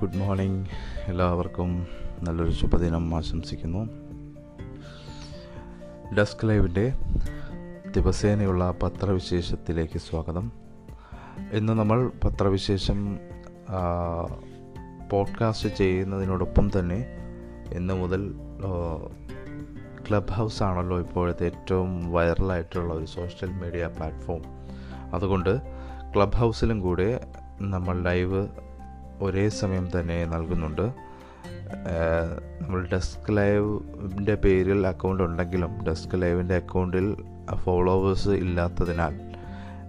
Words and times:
Good 0.00 0.16
morning. 0.16 0.66
എല്ലാവർക്കും 1.06 1.86
നല്ലൊരു 2.22 2.50
ശുഭദിനം 2.50 3.14
ആശംസിക്കുന്നു. 3.14 3.88
ഡെസ്ക് 6.14 6.48
ലൈവിന്റെ 6.48 6.92
ദിവസേനയുള്ള 7.96 8.74
പത്രവിശേഷത്തിലേക്ക് 8.82 9.98
സ്വാഗതം. 9.98 10.52
ഇന്ന് 11.52 11.72
നമ്മൾ 11.72 12.10
പത്രവിശേഷം 12.24 13.18
പോഡ്കാസ്റ്റ് 15.10 15.68
ചെയ്യുന്നതിനോടൊപ്പം 15.68 16.70
തന്നെ 16.78 17.06
ഇന്ന് 17.72 17.94
മുതൽ 17.94 18.34
ക്ലബ് 20.08 20.32
ഹൗസ് 20.32 20.62
ആണല്ലോ 20.62 20.98
ഇപ്പോഴത്തെ 20.98 21.46
ഏറ്റവും 21.46 22.12
വൈറലായിട്ടുള്ള 22.12 22.94
ഒരു 22.94 23.04
സോഷ്യൽ 23.04 23.50
മീഡിയ 23.50 23.86
പ്ലാറ്റ്ഫോം. 23.86 24.42
അതുകൊണ്ട് 25.14 25.60
ക്ലബ് 26.16 26.36
ഹൗസിലും 26.36 26.80
കൂടെ 26.80 27.26
നമ്മൾ 27.60 28.02
ലൈവ് 28.02 28.48
ഒരേ 29.20 29.48
സമയം 29.48 30.00
തന്നെ 30.00 30.24
നൽകുന്നുണ്ട്. 30.24 31.08
നമ്മൾ 32.60 32.88
ഡെസ്ക് 32.92 33.36
ലൈവിന്റെ 33.36 34.34
പേരിൽ 34.34 34.86
അക്കൗണ്ട് 34.86 35.22
ഉണ്ടെങ്കിലും 35.22 35.84
ഡെസ്ക് 35.84 36.22
ലൈവിന്റെ 36.22 36.56
അക്കൗണ്ടിൽ 36.56 37.16
ഫോളോവേഴ്സ് 37.54 38.28
ഇല്ലാത്തതിനാൽ 38.28 39.20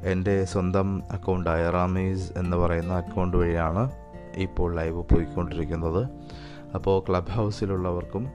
എന്റെ 0.06 0.46
സ്വന്തം 0.46 1.04
അക്കൗണ്ടായ 1.12 1.70
റാമീസ് 1.70 2.32
എന്ന് 2.38 2.58
പറയുന്ന 2.58 2.94
അക്കൗണ്ട് 2.94 3.38
വഴിയാണ് 3.38 3.92
ഇപ്പോൾ 4.36 4.76
ലൈവ് 4.76 5.04
പോയിക്കൊണ്ടിരിക്കുന്നത്. 5.04 6.08
അപ്പോൾ 6.76 7.04
ക്ലബ് 7.10 7.32
ഹൗസിലുള്ളവർക്കും 7.32 8.28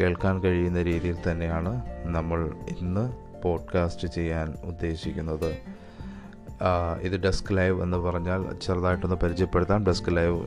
കേൾക്കാൻ 0.00 0.42
കഴിയുന്ന 0.42 0.82
രീതിയിൽ 0.82 1.16
തന്നെയാണ് 1.30 1.82
നമ്മൾ 2.04 2.52
ഇന്ന് 2.80 3.12
പോഡ്കാസ്റ്റ് 3.42 4.08
ചെയ്യാൻ 4.08 4.54
ഉദ്ദേശിക്കുന്നത്. 4.64 5.56
ഇത് 7.02 7.16
ഡെസ്ക് 7.16 7.56
ലൈവ് 7.56 7.82
എന്ന് 7.82 7.96
പറഞ്ഞാൽ 7.96 8.54
ചെറുതായിട്ടൊന്ന് 8.54 9.16
പരിചയപ്പെടുത്താം. 9.16 9.86
ഡെസ്ക് 9.86 10.16
ലൈവ് 10.16 10.46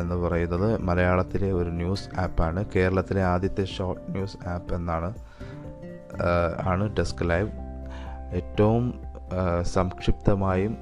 എന്ന് 0.00 0.14
പറയുന്നത് 0.14 0.80
മലയാളത്തിലെ 0.80 1.52
ഒരു 1.52 1.70
ന്യൂസ് 1.70 2.20
ആപ്പാണ്. 2.20 2.64
കേരളത്തിലെ 2.76 3.22
ആദ്യത്തെ 3.22 3.64
ഷോർട്ട് 3.64 4.12
ന്യൂസ് 4.12 4.48
ആപ്പ് 4.48 4.74
എന്നാണ് 4.74 5.14
ആണ് 6.62 6.96
ഡെസ്ക് 6.96 7.30
ലൈവ്. 7.30 7.50
ഏറ്റവും 8.34 9.00
സംക്ഷിപ്തമായും 9.62 10.76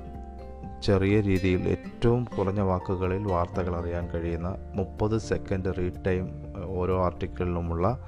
ചെറിയ 0.82 1.20
രീതിയിൽ 1.20 1.68
ഏറ്റവും 1.68 2.24
കുറഞ്ഞ 2.24 2.60
വാക്കുകളിൽ 2.60 3.32
വാർത്തകൾ 3.32 3.76
അറിയാൻ 3.76 4.08
കഴിയുന്ന 4.10 4.54
മുപ്പത് 4.74 5.20
സെക്കൻഡ് 5.20 5.78
റീഡ് 5.78 6.04
ടൈം 6.06 6.28
ഓരോ 6.66 7.04
ആർട്ടിക്കിളിലുമുള്ള 7.04 7.98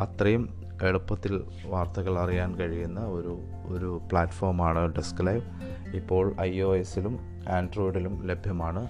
അത്രയും 0.00 0.57
എളുപ്പത്തിൽ 0.82 1.44
വാർത്തകൾ 1.66 2.18
അറിയാൻ 2.18 2.54
കഴിയുന്ന 2.54 3.00
ഒരു 3.00 3.38
ഒരു 3.68 4.00
പ്ലാറ്റ്ഫോമാണ് 4.10 4.94
ഡെസ്ക് 4.94 5.26
ലൈവ്. 5.26 5.42
ഇപ്പോൾ 5.96 6.40
ഐ 6.40 6.60
ഒ 6.60 6.76
എസിലും 6.76 7.18
ആൻഡ്രോയിഡിലും 7.48 8.26
ലഭ്യമാണ് 8.26 8.88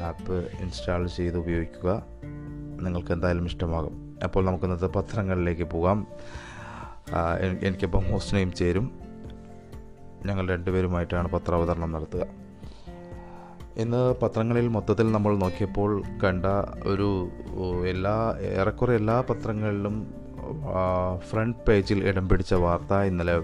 ആപ്പ് 0.00 0.48
ഇൻസ്റ്റാൾ 0.60 1.06
ചെയ്ത് 1.06 1.38
ഉപയോഗിക്കുക. 1.38 2.02
നിങ്ങൾക്ക് 2.80 3.12
എന്തായാലും 3.12 3.44
ഇഷ്ടമാകും. 3.44 4.18
അപ്പോൾ 4.24 4.44
നമുക്ക് 4.44 4.64
ഇന്നത്തെ 4.64 4.86
പത്രങ്ങളിലേക്ക് 4.86 5.62
പോകാം. 5.62 6.06
എനിക്കിപ്പം 7.60 8.00
ഹോസ്റ്റ് 8.00 8.36
നെയിം 8.36 8.52
ചേരും. 8.52 8.98
ഞങ്ങൾ 10.26 10.48
രണ്ടുപേരുമായിട്ടാണ് 10.48 11.28
പത്രാവതരണം 11.28 11.92
നടത്തുക. 11.92 12.26
ഇന്ന് 13.76 14.14
പത്രങ്ങളിൽ 14.22 14.68
മൊത്തത്തിൽ 14.68 15.12
നമ്മൾ 15.12 15.36
നോക്കിയപ്പോൾ 15.36 16.02
കണ്ട 16.24 16.46
ഒരു 16.86 17.28
എല്ലാ 17.86 18.34
ഏറെക്കുറെ 18.40 18.94
എല്ലാ 18.94 19.20
പത്രങ്ങളിലും 19.20 20.25
ഫ്രണ്ട് 21.18 21.58
പേജിൽ 21.68 22.08
ഇടം 22.08 22.28
പിടിച്ച 22.28 22.54
വാർത്ത 22.54 22.94
ഇന്നലെ 22.94 23.40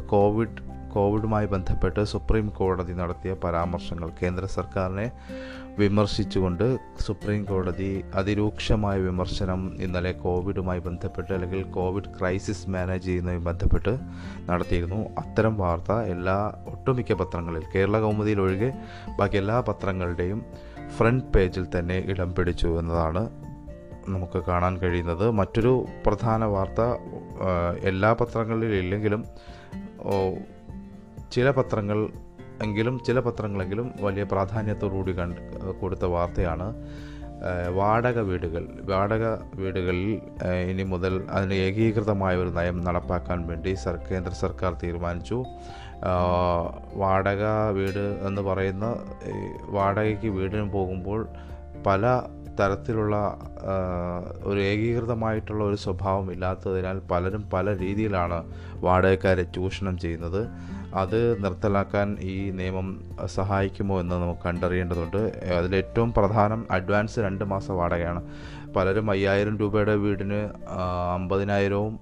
കോവിഡ് 0.00 0.72
കോവിഡുമായി 0.94 1.46
ബന്ധപ്പെട്ട് 1.46 2.04
സുപ്രീം 2.04 2.48
കോടതി 2.48 2.92
നടത്തിയ 2.92 3.34
പരാമർശങ്ങൾ 3.34 4.10
കേന്ദ്ര 4.22 4.46
സർക്കാരിനെ 4.46 5.12
വിമർശിച്ചുകൊണ്ട് 5.78 6.78
സുപ്രീം 7.00 7.44
കോടതി 7.44 8.04
അതിരൂക്ഷമായ 8.14 8.98
വിമർശനം 9.00 9.82
ഇന്നലെ 9.82 10.12
കോവിഡുമായി 10.12 10.80
ബന്ധപ്പെട്ട് 10.80 11.32
അല്ലെങ്കിൽ 11.32 11.62
കോവിഡ് 11.62 12.18
ക്രൈസിസ് 12.18 12.70
മാനേജ് 12.70 13.04
ചെയ്യുന്നതുമായി 13.04 13.44
ബന്ധപ്പെട്ട് 13.44 13.98
നടത്തിയിരുന്നു. 14.50 15.08
അത്തരം 15.18 15.56
വാർത്ത 15.56 15.92
എല്ലാ 15.92 16.52
ഒട്ടുമിക്ക 16.66 17.12
പത്രങ്ങളിൽ 17.12 17.62
കേരള 17.74 18.00
കൗമുദിയിൽ 18.00 18.40
ഒഴികെ 18.40 18.72
ബാക്കി 19.18 19.36
എല്ലാ 19.36 19.60
പത്രങ്ങളുടെയും 19.60 20.44
ഫ്രണ്ട് 20.96 21.24
പേജിൽ 21.24 21.66
തന്നെ 21.78 21.98
ഇടം 22.06 22.34
പിടിച്ചു 22.34 22.78
എന്നതാണ് 22.78 23.51
നമുക്ക് 24.08 24.42
കാണാൻ 24.44 24.78
കഴിയുന്നത്. 24.78 25.30
മറ്റൊരു 25.30 25.86
പ്രധാന 26.06 26.44
വാർത്ത 26.44 26.80
എല്ലാ 27.84 28.12
പത്രങ്ങളിലും 28.12 28.76
ഇല്ലെങ്കിലും 28.76 29.24
ചില 31.32 31.50
പത്രങ്ങൾ 31.50 32.08
എങ്കിലും 32.62 33.00
ചില 33.06 33.20
പത്രങ്ങളെങ്കിലും 33.20 33.92
വലിയ 34.00 34.22
പ്രാധാന്യത്തോടുകൂടി 34.22 35.12
കണ്ട് 35.12 35.40
കൊടുത്ത 35.80 36.04
വാർത്തയാണ്. 36.04 36.86
വാടക 37.74 38.18
വീടുകൾ 38.18 38.68
വാടക 38.88 39.26
വീടുകളിൽ 39.54 40.20
ഇനി 40.70 40.82
മുതൽ 40.82 41.26
അതിന് 41.30 41.54
ഏകീകൃതമായ 41.54 42.36
ഒരു 42.36 42.48
നയം 42.48 42.80
നടപ്പാക്കാൻ 42.80 43.46
വേണ്ടി 43.46 43.74
സർ 43.74 43.96
കേന്ദ്ര 44.10 44.32
സർക്കാർ 44.32 44.76
തീരുമാനിച്ചു. 44.82 45.44
വാടക 46.94 47.42
വീട് 47.72 48.20
എന്ന് 48.26 48.42
പറയുന്ന 48.42 48.96
വാടകയ്ക്ക് 49.68 50.28
വീടിന് 50.28 50.70
പോകുമ്പോൾ 50.70 51.28
പല 51.86 52.22
തരത്തിലുള്ള 52.60 53.38
ഒരു 54.44 54.60
ഏകീകൃതമായിട്ടുള്ള 54.60 55.64
ഒരു 55.64 55.76
സ്വഭാവം 55.76 56.32
ഇല്ലാത്തതിനാൽ 56.32 56.98
പലരും 56.98 57.50
പല 57.52 57.78
രീതിയിലാണ് 57.78 58.44
വാടകക്കാരെ 58.74 59.42
ചൂഷണം 59.42 59.98
ചെയ്യുന്നത്. 59.98 60.48
അത് 60.94 61.44
നിർത്തലാക്കാൻ 61.44 62.16
ഈ 62.20 62.50
നിയമം 62.50 62.88
സഹായിക്കുമോ 63.26 64.00
എന്ന് 64.00 64.14
നമുക്ക് 64.14 64.40
കണ്ടറിയേണ്ടതുണ്ട്. 64.46 65.22
അതിലേറ്റവും 65.58 66.12
പ്രധാനം 66.12 66.66
അഡ്വാൻസ് 66.70 67.20
രണ്ട് 67.20 67.44
മാസം 67.44 67.76
വാടകയാണ്. 67.76 68.22
പലരും 68.76 69.10
അയ്യായിരം 69.10 69.58
രൂപയുടെ 69.58 69.94
വീടിന് 69.94 70.40
അമ്പതിനായിരവും 71.14 72.00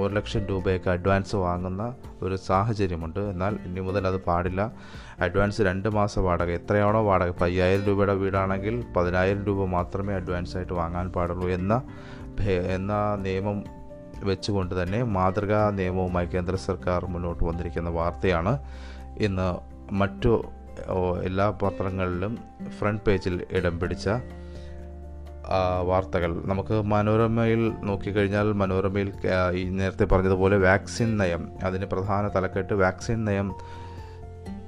ഒരു 0.00 0.14
ലക്ഷം 0.14 0.46
രൂപയൊക്കെ 0.46 0.90
അഡ്വാൻസ് 0.90 1.36
വാങ്ങുന്ന 1.36 1.94
ഒരു 2.22 2.36
സാഹചര്യമുണ്ട്. 2.36 3.20
എന്നാൽ 3.20 3.58
ഇനി 3.66 3.80
മുതൽ 3.80 4.06
അത് 4.06 4.20
പാടില്ല. 4.20 4.72
അഡ്വാൻസ് 5.20 5.62
രണ്ട് 5.62 5.88
മാസം 5.88 6.24
വാടക. 6.24 6.50
എത്രയാണോ 6.50 7.02
വാടക? 7.02 7.28
ഇപ്പോൾ 7.28 7.44
അയ്യായിരം 7.44 7.84
രൂപയുടെ 7.84 8.14
വീടാണെങ്കിൽ 8.14 8.84
പതിനായിരം 8.96 9.44
രൂപ 9.44 9.64
മാത്രമേ 9.64 10.14
അഡ്വാൻസ് 10.14 10.56
ആയിട്ട് 10.56 10.72
വാങ്ങാൻ 10.72 11.08
പാടുള്ളൂ 11.08 11.48
എന്ന 11.48 11.82
എന്ന 12.50 13.14
നിയമം 13.14 13.64
വെച്ചുകൊണ്ട് 14.24 14.82
തന്നെ 14.82 15.02
മാതൃകാ 15.02 15.70
നിയമവുമായി 15.70 16.26
കേന്ദ്ര 16.26 16.56
സർക്കാർ 16.56 17.06
മുന്നോട്ട് 17.06 17.44
വന്നിരിക്കുന്ന 17.44 17.90
വാർത്തയാണ് 17.90 18.58
ഇന്ന് 19.18 19.48
മറ്റു 19.94 20.44
എല്ലാ 21.24 21.50
പത്രങ്ങളിലും 21.50 22.38
ഫ്രണ്ട് 22.78 23.02
പേജിൽ 23.02 23.46
ഇടം 23.50 23.80
പിടിച്ച 23.80 24.08
വാർത്തകൾ. 25.82 26.42
നമുക്ക് 26.44 26.82
മനോരമയിൽ 26.82 27.72
നോക്കിക്കഴിഞ്ഞാൽ 27.82 28.52
മനോരമയിൽ 28.52 29.12
ഈ 29.54 29.64
നേരത്തെ 29.64 30.04
പറഞ്ഞതുപോലെ 30.04 30.56
വാക്സിൻ 30.56 31.16
നയം 31.16 31.48
അതിന് 31.64 31.86
പ്രധാന 31.86 32.28
തലക്കെട്ട് 32.28 32.74
വാക്സിൻ 32.74 33.24
നയം 33.24 33.54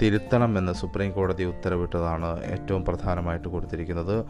തിരുത്തണമെന്ന് 0.02 0.72
സുപ്രീം 0.72 1.10
കോടതി 1.10 1.44
ഉത്തരവിട്ടതാണ് 1.44 2.44
ഏറ്റവും 2.44 2.84
പ്രധാനമായിട്ട് 2.84 3.48
കൊടുത്തിരിക്കുന്നത്. 3.48 4.24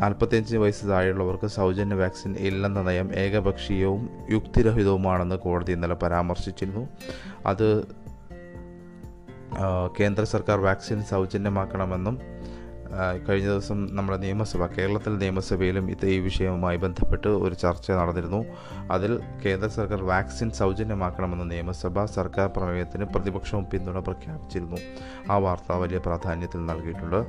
നാൽപ്പത്തിയഞ്ച് 0.00 0.56
വയസ്സ് 0.56 0.88
താഴെയുള്ളവർക്ക് 0.88 1.46
സൗജന്യ 1.46 1.94
വാക്സിൻ 1.94 2.36
ഇല്ലെന്ന 2.38 2.82
നയം 2.82 3.14
ഏകപക്ഷീയവും 3.14 4.10
യുക്തിരഹിതവുമാണെന്ന് 4.30 5.36
കോടതി 5.36 5.72
ഇന്നലെ 5.72 5.94
പരാമർശിച്ചിരുന്നു. 5.94 6.88
അത് 7.46 7.86
കേന്ദ്ര 10.00 10.24
സർക്കാർ 10.24 10.60
വാക്സിൻ 10.60 11.02
സൗജന്യമാക്കണമെന്നും 11.02 12.18
കഴിഞ്ഞ 13.28 13.48
ദിവസം 13.48 13.88
നമ്മുടെ 13.96 14.18
നിയമസഭ 14.18 14.66
കേരളത്തിൽ 14.66 15.18
നിയമസഭയിലും 15.18 15.90
ഇത് 15.90 16.06
ഈ 16.06 16.18
വിഷയവുമായി 16.18 16.76
ബന്ധപ്പെട്ട് 16.76 17.28
ഒരു 17.28 17.54
ചർച്ച 17.54 17.90
നടന്നിരുന്നു. 17.90 18.44
അതിൽ 18.90 19.20
കേന്ദ്ര 19.46 19.68
സർക്കാർ 19.68 20.04
വാക്സിൻ 20.04 20.50
സൗജന്യമാക്കണമെന്ന 20.50 21.44
നിയമസഭ 21.44 22.04
സർക്കാർ 22.04 22.48
പ്രമേയത്തിന് 22.56 23.04
പ്രതിപക്ഷവും 23.04 23.64
പിന്തുണ 23.64 23.98
പ്രഖ്യാപിച്ചിരുന്നു. 23.98 24.76
ആ 25.30 25.36
വാർത്ത 25.36 25.72
വലിയ 25.72 25.98
പ്രാധാന്യത്തിൽ 25.98 26.66
നൽകിയിട്ടുണ്ട്. 26.66 27.24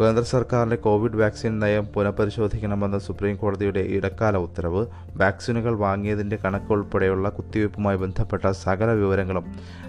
കേന്ദ്ര 0.00 0.24
സർക്കാരിന്റെ 0.24 0.76
കോവിഡ് 0.76 1.16
വാക്സിൻ 1.16 1.58
നയം 1.58 1.84
പുനഃപരിശോധിക്കണമെന്ന 1.86 2.98
സുപ്രീം 2.98 3.36
കോടതിയുടെ 3.36 3.80
ഇടക്കാല 3.80 4.36
ഉത്തരവ് 4.36 4.86
വാക്സിനുകൾ 5.16 5.74
വാങ്ങിയതിന്റെ 5.74 6.36
കണക്ക് 6.36 6.72
ഉൾപ്പെടെയുള്ള 6.72 7.28
കുത്തിവയ്പ്പുമായി 7.28 7.96
ബന്ധപ്പെട്ട 7.96 8.50
സകല 8.50 8.90
വിവരങ്ങളും 8.90 9.44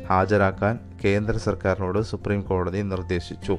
ഹാജരാക്കാൻ 0.10 0.80
കേന്ദ്ര 1.06 1.38
സർക്കാരിനോട് 1.38 2.02
സുപ്രീം 2.02 2.42
കോടതി 2.42 2.82
നിർദ്ദേശിച്ചു. 2.82 3.58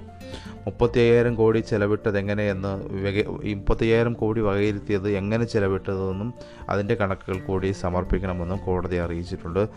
മുപ്പത്തി 0.55 0.99
അയ്യായിരം 0.99 1.35
കോടി 1.35 1.59
ചെലവിട്ടതെങ്ങനെയെന്ന് 1.59 2.85
വക- 2.85 3.43
ഈ 3.45 3.55
മുപ്പത്തയ്യായിരം 3.55 4.13
കോടി 4.13 4.41
വകയിരുത്തിയത് 4.41 5.09
എങ്ങനെ 5.09 5.45
ചെലവിട്ടതെന്നും 5.45 6.35
അതിന്റെ 6.69 6.95
കണക്കുകൾ 6.95 7.39
കൂടി 7.39 7.73
സമർപ്പിക്കണമെന്നും 7.73 8.59
കോടതി 8.59 8.97
അറിയിച്ചിട്ടുണ്ട്. 8.97 9.69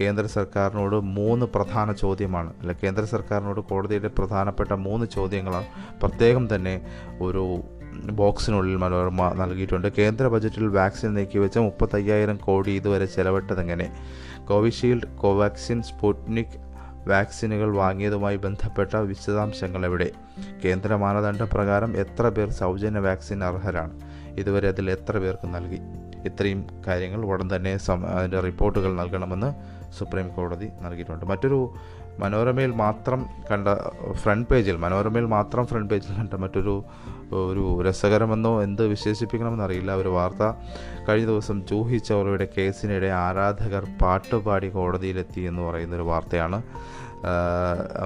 കേന്ദ്ര 0.00 0.26
സർക്കാരിനോട് 0.26 0.96
മൂന്ന് 0.96 1.46
പ്രധാന 1.46 1.92
ചോദ്യമാണ്. 1.92 2.52
അല്ല 2.60 2.72
കേന്ദ്ര 2.72 3.04
സർക്കാരിനോട് 3.04 3.60
കോടതിയുടെ 3.60 4.08
പ്രധാനപ്പെട്ട 4.08 4.72
മൂന്ന് 4.72 5.06
ചോദ്യങ്ങളാണ്. 5.06 5.64
പ്രത്യേകം 6.02 6.54
തന്നെ 6.54 6.86
ഒരു 7.22 7.60
ബോക്സിനുള്ളിൽ 8.10 8.76
മനോരമ 8.76 9.28
നൽകിയിട്ടുണ്ട്. 9.28 9.88
കേന്ദ്ര 9.98 10.26
ബജറ്റിൽ 10.26 10.66
വാക്സിൻ 10.66 11.14
നീക്കിവെച്ച 11.14 11.58
മുപ്പത്തയ്യായിരം 11.58 12.36
കോടി 12.36 12.70
ഇതുവരെ 12.70 13.06
ചെലവിട്ടതെങ്ങനെ? 13.06 13.92
കോവിഷീൽഡ് 14.48 15.16
കോവാക്സിൻ 15.16 15.82
സ്പുട്നിക് 15.82 16.67
വാക്സിനുകൾ 17.06 17.76
വാങ്ങിയതുമായി 17.76 18.36
ബന്ധപ്പെട്ട 18.36 18.96
വിശദാംശങ്ങൾ 18.96 19.86
എവിടെ 19.86 20.10
കേന്ദ്ര 20.64 20.94
മാനദണ്ഡ 20.94 21.42
പ്രകാരം 21.42 21.96
എത്ര 21.96 22.28
പേർ 22.28 22.50
സൗജന്യ 22.50 23.00
വാക്സിൻ 23.00 23.44
അർഹരാണ്? 23.44 24.00
ഇതുവരെ 24.38 24.68
അതിൽ 24.68 24.90
എത്ര 24.90 25.18
പേർക്ക് 25.18 25.54
നൽകി? 25.54 25.80
ഇത്രയും 26.26 26.66
കാര്യങ്ങൾ 26.86 27.24
ഉടൻ 27.24 27.56
തന്നെ 27.56 27.76
സം 27.76 28.06
അതിന്റെ 28.06 28.40
റിപ്പോർട്ടുകൾ 28.40 28.94
നൽകണമെന്ന് 28.94 29.78
സുപ്രീം 29.92 30.28
കോടതി 30.28 30.70
നൽകിയിട്ടുണ്ട്. 30.80 31.24
മറ്റൊരു 31.24 31.74
മനോരമയിൽ 32.18 32.70
മാത്രം 32.70 33.26
കണ്ട 33.50 33.68
ഫ്രണ്ട് 34.12 34.48
പേജിൽ 34.48 34.76
മനോരമയിൽ 34.76 35.26
മാത്രം 35.26 35.66
ഫ്രണ്ട് 35.66 35.90
പേജിൽ 35.94 36.12
കണ്ട 36.18 36.34
മറ്റൊരു 36.34 36.84
ഒരു 37.32 37.82
രസകരമെന്നോ 37.82 38.62
എന്ത് 38.62 38.86
വിശേഷിപ്പിക്കണമെന്നറിയില്ല 38.86 39.92
ഒരു 39.92 40.08
വാർത്ത 40.08 40.44
കഴിഞ്ഞ 41.08 41.26
ദിവസം 41.26 41.66
ജൂഹി 41.66 41.98
ചൗളയുടെ 41.98 42.48
കേസിനിടെ 42.58 43.06
ആരാധകർ 43.06 43.86
പാട്ടുപാടി 44.02 44.68
കോടതിയിലെത്തി 44.68 45.40
എന്ന് 45.40 45.62
പറയുന്നൊരു 45.62 46.02
വാർത്തയാണ് 46.02 46.62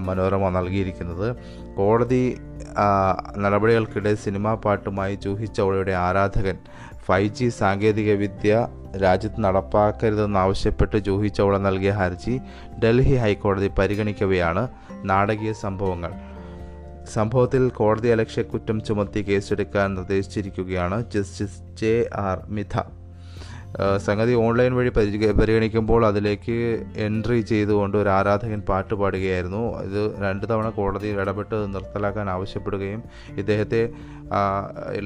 മനോരമ 0.00 0.48
നൽകിയിരിക്കുന്നത്. 0.48 1.36
കോടതി 1.76 2.38
നടപടികൾക്കിടെ 3.38 4.14
സിനിമാ 4.14 4.54
പാട്ടുമായി 4.54 5.14
ജൂഹി 5.14 5.46
ചൗളയുടെ 5.46 5.92
ആരാധകൻ 5.92 6.58
ഫൈവ് 7.06 7.34
ജി 7.34 7.48
സാങ്കേതികവിദ്യ 7.48 8.68
രാജ്യത്ത് 9.02 9.40
നടപ്പാക്കരുതെന്നാവശ്യപ്പെട്ട് 9.40 10.96
ജൂഹി 10.96 11.28
ചൗള 11.28 11.58
നൽകിയ 11.58 11.90
ഹർജി 11.90 12.38
ഡൽഹി 12.84 13.16
ഹൈക്കോടതി 13.16 13.68
പരിഗണിക്കവെയാണ് 13.68 14.68
നാടകീയ 15.04 15.52
സംഭവങ്ങൾ. 15.52 16.12
സംഭവത്തിൽ 17.12 17.68
കോടതി 17.68 18.08
അലക്ഷ്യക്കുറ്റം 18.08 18.84
ചുമത്തി 18.84 19.22
കേസെടുക്കാൻ 19.22 19.94
നിർദ്ദേശിച്ചിരിക്കുകയാണ് 19.94 21.10
ജസ്റ്റിസ് 21.10 21.62
ജെ 21.76 22.10
ആർ 22.14 22.40
മിഥ. 22.48 22.78
സംഗതി 24.06 24.32
ഓൺലൈൻ 24.34 24.74
വഴി 24.74 24.90
പരിഗണിക്കുമ്പോൾ 25.40 26.06
അതിലേക്ക് 26.06 26.56
എൻട്രി 26.96 27.40
ചെയ്തുകൊണ്ട് 27.40 27.98
ഒരു 27.98 28.08
ആരാധകൻ 28.08 28.60
പാട്ട് 28.60 28.94
പാടുകയായിരുന്നു. 28.94 29.62
ഇത് 29.86 30.00
രണ്ട് 30.22 30.44
തവണ 30.50 30.68
കോടതിയിൽ 30.68 31.20
ഇടപെട്ട് 31.20 31.54
നിർത്തലാക്കാൻ 31.74 32.30
ആവശ്യപ്പെടുകയും 32.30 33.02
ഇദ്ദേഹത്തെ 33.42 33.82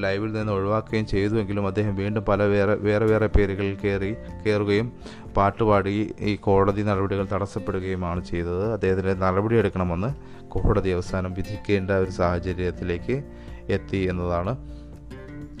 ലൈവിൽ 0.03 0.31
നിന്ന് 0.31 0.53
ഒഴിവാക്കുകയും 0.53 1.05
ചെയ്തുവെങ്കിലും 1.05 1.67
അദ്ദേഹം 1.67 1.95
വീണ്ടും 1.95 2.23
പല 2.23 2.43
വേറെ 2.43 2.75
വേറെ 2.75 3.05
വേറെ 3.05 3.27
പേരുകളിൽ 3.27 3.77
കയറി 3.83 4.11
കയറുകയും 4.45 4.91
പാട്ടുപാടി 5.37 6.13
ഈ 6.21 6.35
കോടതി 6.35 6.81
നടപടികൾ 6.81 7.25
തടസ്സപ്പെടുകയുമാണ് 7.33 8.23
ചെയ്തത്. 8.23 8.73
അദ്ദേഹത്തിന് 8.73 9.21
നടപടിയെടുക്കണമെന്ന് 9.21 10.09
കോടതി 10.47 10.89
അവസാനം 10.89 11.33
വിധിക്കേണ്ട 11.33 11.91
ഒരു 11.91 12.09
സാഹചര്യത്തിലേക്ക് 12.09 13.23
എത്തി 13.69 13.97
എന്നതാണ്. 13.97 14.76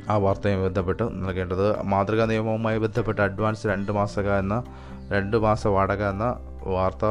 ആ 0.09 0.17
വാർത്തയുമായി 0.17 0.65
ബന്ധപ്പെട്ട് 0.67 1.03
നൽകേണ്ടത് 1.03 1.81
മാതൃകാ 1.81 2.25
നിയമവുമായി 2.25 2.77
ബന്ധപ്പെട്ട് 2.77 3.21
അഡ്വാൻസ് 3.21 3.67
രണ്ട് 3.67 3.91
മാസക 3.91 4.29
എന്ന 4.39 4.63
രണ്ട് 5.11 5.37
മാസ 5.37 5.67
വാടക 5.67 6.03
എന്ന 6.09 6.25
വാർത്ത 6.63 7.05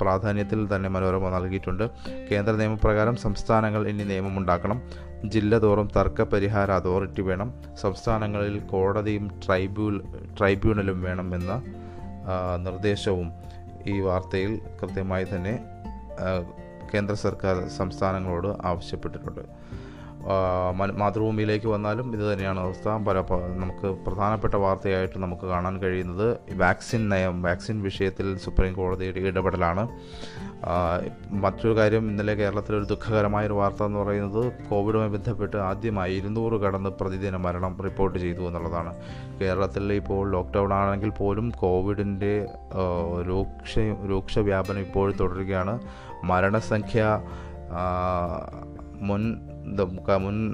പ്രാധാന്യത്തിൽ 0.00 0.76
തന്നെ 0.76 0.88
മനോരമ 0.90 1.28
നൽകിയിട്ടുണ്ട്. 1.28 1.84
കേന്ദ്ര 2.32 2.52
നിയമപ്രകാരം 2.52 3.16
സംസ്ഥാനങ്ങൾ 3.16 3.88
ഇനി 3.88 4.02
നിയമമുണ്ടാക്കണം 4.02 4.78
ജില്ല 5.24 5.58
തോറും 5.58 5.88
തർക്ക 5.96 6.22
പരിഹാര 6.22 6.70
അതോറിറ്റി 6.70 7.22
വേണം. 7.22 7.48
സംസ്ഥാനങ്ങളിൽ 7.80 8.58
കോടതിയും 8.72 9.26
ട്രൈബ്യൂൾ 9.46 9.94
ട്രൈബ്യൂണലും 10.38 11.02
വേണം 11.02 11.34
എന്ന 11.34 11.62
നിർദ്ദേശവും 12.56 13.28
ഈ 13.86 14.00
വാർത്തയിൽ 14.00 14.60
കൃത്യമായി 14.80 15.26
തന്നെ 15.34 15.54
കേന്ദ്ര 16.94 17.14
സർക്കാർ 17.14 17.56
സംസ്ഥാനങ്ങളോട് 17.78 18.48
ആവശ്യപ്പെട്ടിട്ടുണ്ട്. 18.66 19.44
മാതൃഭൂമിയിലേക്ക് 20.92 21.66
വന്നാലും 21.66 22.12
ഇത് 22.14 22.32
തന്നെയാണ് 22.32 22.60
അവസ്ഥ. 22.60 22.88
പല 22.88 23.18
നമുക്ക് 23.56 23.86
പ്രധാനപ്പെട്ട 23.86 24.54
വാർത്തയായിട്ട് 24.54 25.18
നമുക്ക് 25.18 25.46
കാണാൻ 25.46 25.78
കഴിയുന്നത് 25.82 26.38
വാക്സിൻ 26.54 27.08
നയം 27.08 27.42
വാക്സിൻ 27.42 27.82
വിഷയത്തിൽ 27.82 28.38
സുപ്രീം 28.38 28.74
കോടതിയുടെ 28.74 29.20
ഇടപെടലാണ്. 29.20 29.88
മറ്റൊരു 31.30 31.76
കാര്യം 31.76 32.10
ഇന്നലെ 32.10 32.34
കേരളത്തിൽ 32.34 32.76
ഒരു 32.76 32.84
ദുഃഖകരമായ 32.84 33.46
ഒരു 33.46 33.52
വാർത്ത 33.52 33.82
എന്ന് 33.82 33.98
പറയുന്നത് 33.98 34.52
കോവിഡുമായി 34.70 35.08
ബന്ധപ്പെട്ട് 35.08 35.56
ആദ്യമായി 35.56 36.14
ഇരുന്നൂറ് 36.16 36.52
കടന്ന് 36.52 36.90
പ്രതിദിന 36.90 37.36
മരണം 37.36 37.76
റിപ്പോർട്ട് 37.82 38.18
ചെയ്തു 38.18 38.40
എന്നുള്ളതാണ്. 38.40 38.96
കേരളത്തിൽ 39.40 39.92
ഇപ്പോൾ 39.92 40.30
ലോക്ക്ഡൗൺ 40.32 40.72
ആണെങ്കിൽ 40.72 41.10
പോലും 41.10 41.50
കോവിഡിന്റെ 41.50 42.46
രൂക്ഷ 43.28 43.78
രൂക്ഷ 44.08 44.38
വ്യാപനം 44.38 44.78
ഇപ്പോഴും 44.78 45.16
തുടരുകയാണ്. 45.16 45.80
മരണസംഖ്യ 46.24 47.20
മുൻ 49.00 49.49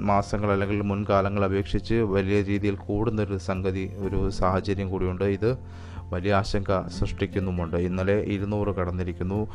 മാസങ്ങൾ 0.01 0.51
അല്ലെങ്കിൽ 0.51 0.81
മുൻകാലങ്ങൾ 0.81 1.45
അപേക്ഷിച്ച് 1.45 1.93
വലിയ 1.93 2.41
രീതിയിൽ 2.41 2.75
കൂടുന്നൊരു 2.75 3.37
സംഗതി 3.37 3.93
ഒരു 3.97 4.29
സാഹചര്യം 4.29 4.89
കൂടിയുണ്ട്. 4.89 5.23
ഇത് 5.23 5.57
വലിയ 6.09 6.33
ആശങ്ക 6.33 6.87
സൃഷ്ടിക്കുന്നുമുണ്ട്. 6.87 7.77
ഇന്നലെ 7.77 8.21
ഇരുന്നൂറ് 8.21 8.75
കടന്നിരിക്കുന്നു. 8.75 9.47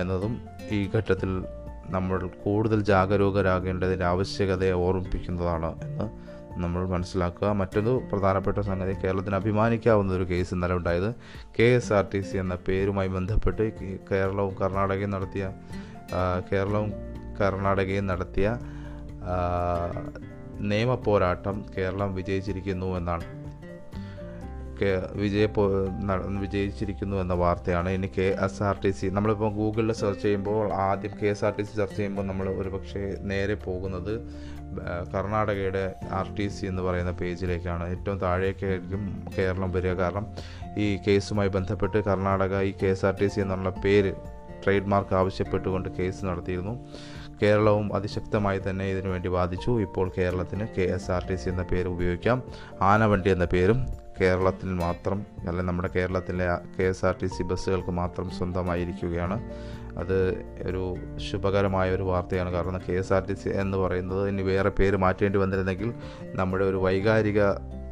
എന്നതും 0.00 0.40
ഈ 0.70 0.88
ഘട്ടത്തിൽ 0.96 1.44
നമ്മൾ 1.90 2.26
കൂടുതൽ 2.26 2.80
ജാഗരൂകരാകേണ്ടതിന്റെ 2.84 4.04
ആവശ്യകതയെ 4.04 4.72
ഓർമ്മിപ്പിക്കുന്നതാണ് 4.72 5.82
എന്ന് 5.82 6.04
നമ്മൾ 6.60 6.88
മനസ്സിലാക്കുക. 6.88 7.48
മറ്റൊരു 7.48 8.02
പ്രധാനപ്പെട്ട 8.12 8.60
സംഗതി 8.60 8.94
കേരളത്തിന് 9.04 9.34
അഭിമാനിക്കാവുന്ന 9.34 10.12
ഒരു 10.12 10.24
കേസ് 10.24 10.54
ഇന്നലെ 10.54 10.74
ഉണ്ടായത്. 10.74 11.14
K 11.58 11.62
S 11.62 11.92
R 11.92 12.06
T 12.14 12.20
C 12.20 12.36
എന്ന 12.36 12.54
പേരുമായി 12.68 13.08
ബന്ധപ്പെട്ട് 13.08 13.72
കേരളവും 14.10 14.54
കർണാടകയും 14.54 15.10
നടത്തിയ 15.10 15.50
കേരളവും 16.52 16.92
കർണാടകയും 17.40 18.06
നടത്തിയ 18.06 18.58
നിയമ 20.60 20.94
പോരാട്ടം 20.94 21.66
കേരളം 21.76 22.14
വിജയിച്ചിരിക്കുന്നു 22.14 22.86
എന്നാണ്. 22.86 23.26
വിജയ 25.12 25.46
വിജയിച്ചിരിക്കുന്നു 26.40 27.16
എന്ന 27.16 27.34
വാർത്തയാണ് 27.34 27.88
ഇനി 27.88 28.06
K 28.06 28.26
S 28.44 28.62
R 28.62 28.76
T 28.84 28.90
C. 28.90 29.06
നമ്മളിപ്പോൾ 29.06 29.52
ഗൂഗിളിൽ 29.54 29.92
സെർച്ച് 29.92 30.22
ചെയ്യുമ്പോൾ 30.22 30.72
ആദ്യം 30.72 31.10
K 31.22 31.26
S 31.26 31.44
R 31.44 31.54
T 31.58 31.62
C 31.62 31.76
search 31.76 31.96
ചെയ്യുമ്പോൾ 31.96 32.26
നമ്മൾ 32.26 32.48
ഒരുപക്ഷെ 32.48 33.16
നേരെ 33.20 33.54
പോകുന്നത് 33.54 34.14
കർണാടകയുടെ 35.14 35.94
ആർ 36.12 36.34
ടി 36.34 36.48
സി 36.48 36.66
എന്ന് 36.66 36.82
പറയുന്ന 36.82 37.10
പേജിലേക്കാണ്. 37.10 37.88
ഏറ്റവും 37.88 38.18
താഴേക്കായിരിക്കും 38.18 39.26
കേരളം 39.38 39.72
വരിക. 39.72 39.92
കാരണം 39.92 40.26
ഈ 40.78 40.98
കേസുമായി 41.06 41.48
ബന്ധപ്പെട്ട് 41.48 41.98
കർണാടക 42.04 42.60
ഈ 42.60 42.72
K 42.82 42.86
S 42.86 43.06
R 43.06 43.14
T 43.20 43.26
C 43.26 43.40
എന്നുള്ള 43.40 43.70
പേര് 43.70 44.12
ട്രേഡ് 44.64 44.90
മാർക്ക് 44.94 45.14
ആവശ്യപ്പെട്ടുകൊണ്ട് 45.14 45.88
കേസ് 45.88 46.24
നടത്തിയിരുന്നു. 46.24 46.74
കേരളവും 47.42 47.94
അതിശക്തമായി 47.94 48.60
തന്നെ 48.70 48.90
ഇതിനുവേണ്ടി 48.90 49.28
വാദിച്ചു. 49.28 49.80
ഇപ്പോൾ 49.80 50.12
കേരളത്തിന് 50.18 50.66
K 50.78 50.82
S 50.82 51.10
R 51.10 51.26
T 51.30 51.34
C 51.34 51.48
എന്ന 51.48 51.62
പേര് 51.62 51.88
ഉപയോഗിക്കാം. 51.88 52.42
ആനവണ്ടി 52.82 53.30
എന്ന 53.30 53.44
പേരും 53.44 53.86
കേരളത്തിൽ 54.20 54.68
മാത്രം 54.68 55.26
അല്ലെ 55.48 55.64
നമ്മുടെ 55.64 55.88
കേരളത്തിലെ 55.96 56.46
K 56.78 56.82
S 56.82 57.04
R 57.04 57.14
T 57.22 57.26
C 57.26 57.42
ബസ്സുകൾക്ക് 57.42 57.90
മാത്രം 57.90 58.30
സ്വന്തമായിരിക്കുകയാണ്. 58.30 59.44
അത് 59.98 60.44
ഒരു 60.66 60.94
ശുഭകരമായ 61.18 61.90
ഒരു 61.90 62.02
വാർത്തയാണ്. 62.02 62.50
കാരണം 62.50 62.80
K 62.88 62.92
S 62.92 63.12
R 63.12 63.22
T 63.28 63.34
C 63.34 63.48
എന്ന് 63.48 63.78
പറയുന്നത് 63.78 64.28
ഇനി 64.28 64.42
വേറെ 64.42 64.68
പേര് 64.68 64.96
മാറ്റേണ്ടി 64.96 65.38
വന്നിരുന്നെങ്കിൽ 65.38 65.94
നമ്മുടെ 66.24 66.64
ഒരു 66.64 66.76
വൈകാരിക 66.76 67.42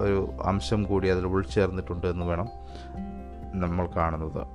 ഒരു 0.00 0.30
അംശം 0.44 0.82
കൂടി 0.82 1.08
അതിൽ 1.08 1.26
ഉൾച്ചേർന്നിട്ടുണ്ട് 1.26 2.06
എന്ന് 2.06 2.24
വേണം 2.26 2.48
നമ്മൾ 3.60 3.86
കാണുന്നത്. 3.96 4.46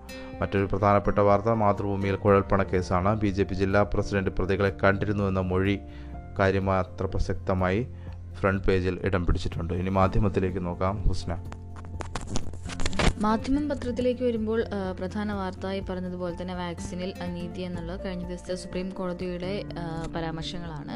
മറ്റൊരു 0.41 0.65
പ്രധാനപ്പെട്ട 0.65 1.19
വാർത്ത 1.19 1.49
മാതൃഭൂമിയിൽ 1.49 2.15
കുഴൽപ്പണ 2.15 2.63
കേസാണ്. 2.63 3.19
ബി 3.19 3.27
ജെ 3.27 3.43
പി 3.43 3.53
ജില്ലാ 3.53 3.83
പ്രസിഡന്റ് 3.83 4.29
പ്രതികളെ 4.29 4.77
കണ്ടിരുന്നു 4.83 5.23
എന്ന 5.23 5.39
മൊഴി 5.39 5.79
കാര്യമാത്ര 6.39 7.05
പ്രസക്തമായി 7.05 7.87
ഫ്രണ്ട് 8.33 8.63
പേജിൽ 8.63 8.99
ഇടം 9.03 9.25
പിടിച്ചിട്ടുണ്ട്. 9.25 9.73
ഇനി 9.73 9.89
മാധ്യമത്തിലേക്ക് 9.89 10.65
നോക്കാം. 10.65 11.03
ഹുസ്ന. 11.07 11.60
മാധ്യമം 13.23 13.65
പത്രത്തിലേക്ക് 13.69 14.23
വരുമ്പോൾ 14.27 14.59
പ്രധാന 14.99 15.31
വാർത്തയായി 15.39 15.81
പറഞ്ഞതുപോലെ 15.89 16.35
തന്നെ 16.41 16.55
വാക്സിനിൽ 16.61 17.11
അനീതി 17.23 17.61
എന്നുള്ള 17.67 17.95
കഴിഞ്ഞ 18.03 18.23
ദിവസത്തെ 18.29 18.55
സുപ്രീം 18.61 18.87
കോടതിയുടെ 18.99 19.51
പരാമർശങ്ങളാണ്. 20.15 20.95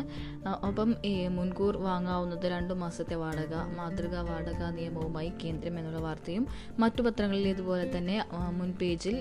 ഒപ്പം 0.67 0.89
ഈ 1.05 1.13
മുൻകൂർ 1.37 1.75
വാങ്ങാവുന്നത് 1.87 2.45
രണ്ടു 2.55 2.75
മാസത്തെ 2.83 3.17
വാടക 3.23 3.53
മാതൃകാ 3.77 4.21
വാടക 4.31 4.61
നിയമവുമായി 4.77 5.31
കേന്ദ്രം 5.43 5.77
എന്നുള്ള 5.79 6.01
വാർത്തയും 6.07 6.45
മറ്റു 6.79 7.03
പത്രങ്ങളിൽ 7.07 7.47
ഇതുപോലെ 7.53 7.85
തന്നെ 7.97 8.17
മുൻ 8.59 8.71
പേജിൽ 8.81 9.17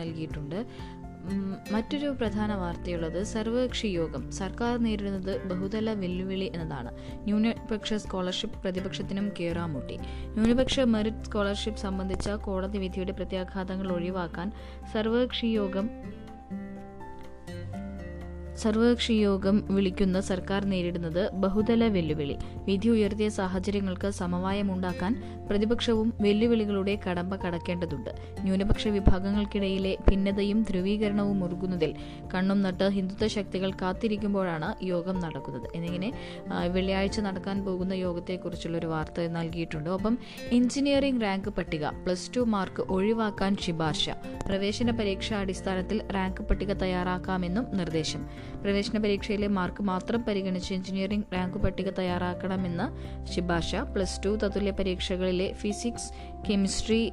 നൽകിയിട്ടുണ്ട്. 0.00 0.58
മറ്റൊരു 1.72 2.08
പ്രധാന 2.20 2.54
വാർത്തയുള്ളത് 2.54 3.22
സർവകക്ഷി 3.22 3.86
യോഗം. 3.86 4.32
സർക്കാർ 4.32 4.78
നേരിടുന്നത് 4.78 5.44
ബഹുതല 5.44 5.92
വെല്ലുവിളി 5.92 6.52
എന്നതാണ്. 6.54 6.90
ന്യൂനപക്ഷ 7.24 7.94
സ്കോളർഷിപ്പ് 7.94 8.62
പ്രതിപക്ഷത്തിനും 8.62 9.32
കേറാമൂട്ടി. 9.40 9.98
ന്യൂനപക്ഷ 10.34 10.80
മെറിറ്റ് 10.80 11.24
സ്കോളർഷിപ്പ് 11.24 11.80
സംബന്ധിച്ച 11.80 12.28
കോടതി 12.28 12.78
വിധിയുടെ 12.78 13.12
പ്രത്യാഘാതങ്ങൾ 13.12 13.92
ഒഴിവാക്കാൻ 13.92 14.52
സർവകക്ഷി 14.92 15.46
യോഗം 15.46 15.88
സർവകക്ഷി 18.62 19.14
യോഗം 19.26 19.56
വിളിക്കുന്ന 19.74 20.18
സർക്കാർ 20.20 20.62
നേരിടുന്നത് 20.72 21.22
ബഹുതല 21.42 21.84
വെല്ലുവിളി. 21.94 22.36
വിധി 22.66 22.88
ഉയർത്തിയ 22.88 23.28
സാഹചര്യങ്ങൾക്ക് 23.28 24.08
സമവായമുണ്ടാക്കാൻ 24.20 25.12
പ്രതിപക്ഷവും 25.48 26.08
വെല്ലുവിളികളുടെ 26.20 26.94
കടമ്പ 27.06 27.36
കടക്കേണ്ടതുണ്ട്. 27.44 28.10
ന്യൂനപക്ഷ 28.40 28.88
വിഭാഗങ്ങൾക്കിടയിലെ 28.96 29.96
ഭിന്നതയും 30.08 30.62
ധ്രുവീകരണവും 30.62 31.40
മുറുകുന്നതിൽ 31.40 31.94
കണ്ണും 32.34 32.62
നട്ട് 32.62 32.88
ഹിന്ദുത്വ 32.88 33.26
ശക്തികൾ 33.36 33.72
കാത്തിരിക്കുമ്പോഴാണ് 33.82 34.68
യോഗം 34.92 35.18
നടക്കുന്നത്. 35.24 35.66
എന്നിങ്ങനെ 35.74 36.10
വെള്ളിയാഴ്ച 36.76 37.20
നടക്കാൻ 37.20 37.58
പോകുന്ന 37.64 37.92
യോഗത്തെക്കുറിച്ചുള്ള 37.92 38.78
ഒരു 38.78 38.86
വാർത്ത 38.86 39.26
നൽകിയിട്ടുണ്ട്. 39.38 39.90
ഒപ്പം 39.90 40.18
എഞ്ചിനീയറിംഗ് 40.58 41.22
റാങ്ക് 41.22 41.50
പട്ടിക 41.58 41.84
പ്ലസ് 42.04 42.30
ടു 42.36 42.40
മാർക്ക് 42.54 42.82
ഒഴിവാക്കാൻ 42.96 43.56
ശുപാർശ. 43.66 44.08
പ്രവേശന 44.46 44.90
പരീക്ഷാ 45.00 45.36
അടിസ്ഥാനത്തിൽ 45.40 45.98
റാങ്ക് 46.14 46.42
പട്ടിക 46.48 46.72
തയ്യാറാക്കാമെന്നും 46.84 47.66
നിർദ്ദേശം. 47.76 48.22
പ്രവേശന 48.60 48.98
പരീക്ഷയിലെ 48.98 49.46
മാർക്ക് 49.46 49.82
മാത്രം 49.82 50.22
പരിഗണിച്ച് 50.22 50.74
എഞ്ചിനീയറിംഗ് 50.74 51.34
റാങ്ക് 51.34 51.58
പട്ടിക 51.58 51.90
തയ്യാറാക്കണമെന്ന് 51.90 52.86
ശുപാർശ 53.32 53.74
പ്ലസ് 53.74 54.20
ടു 54.24 54.38
തത്തുല്യ 54.42 54.70
പരീക്ഷകളിലെ 54.70 55.52
ഫിസിക്സ് 55.52 56.10
കെമിസ്ട്രി 56.50 57.12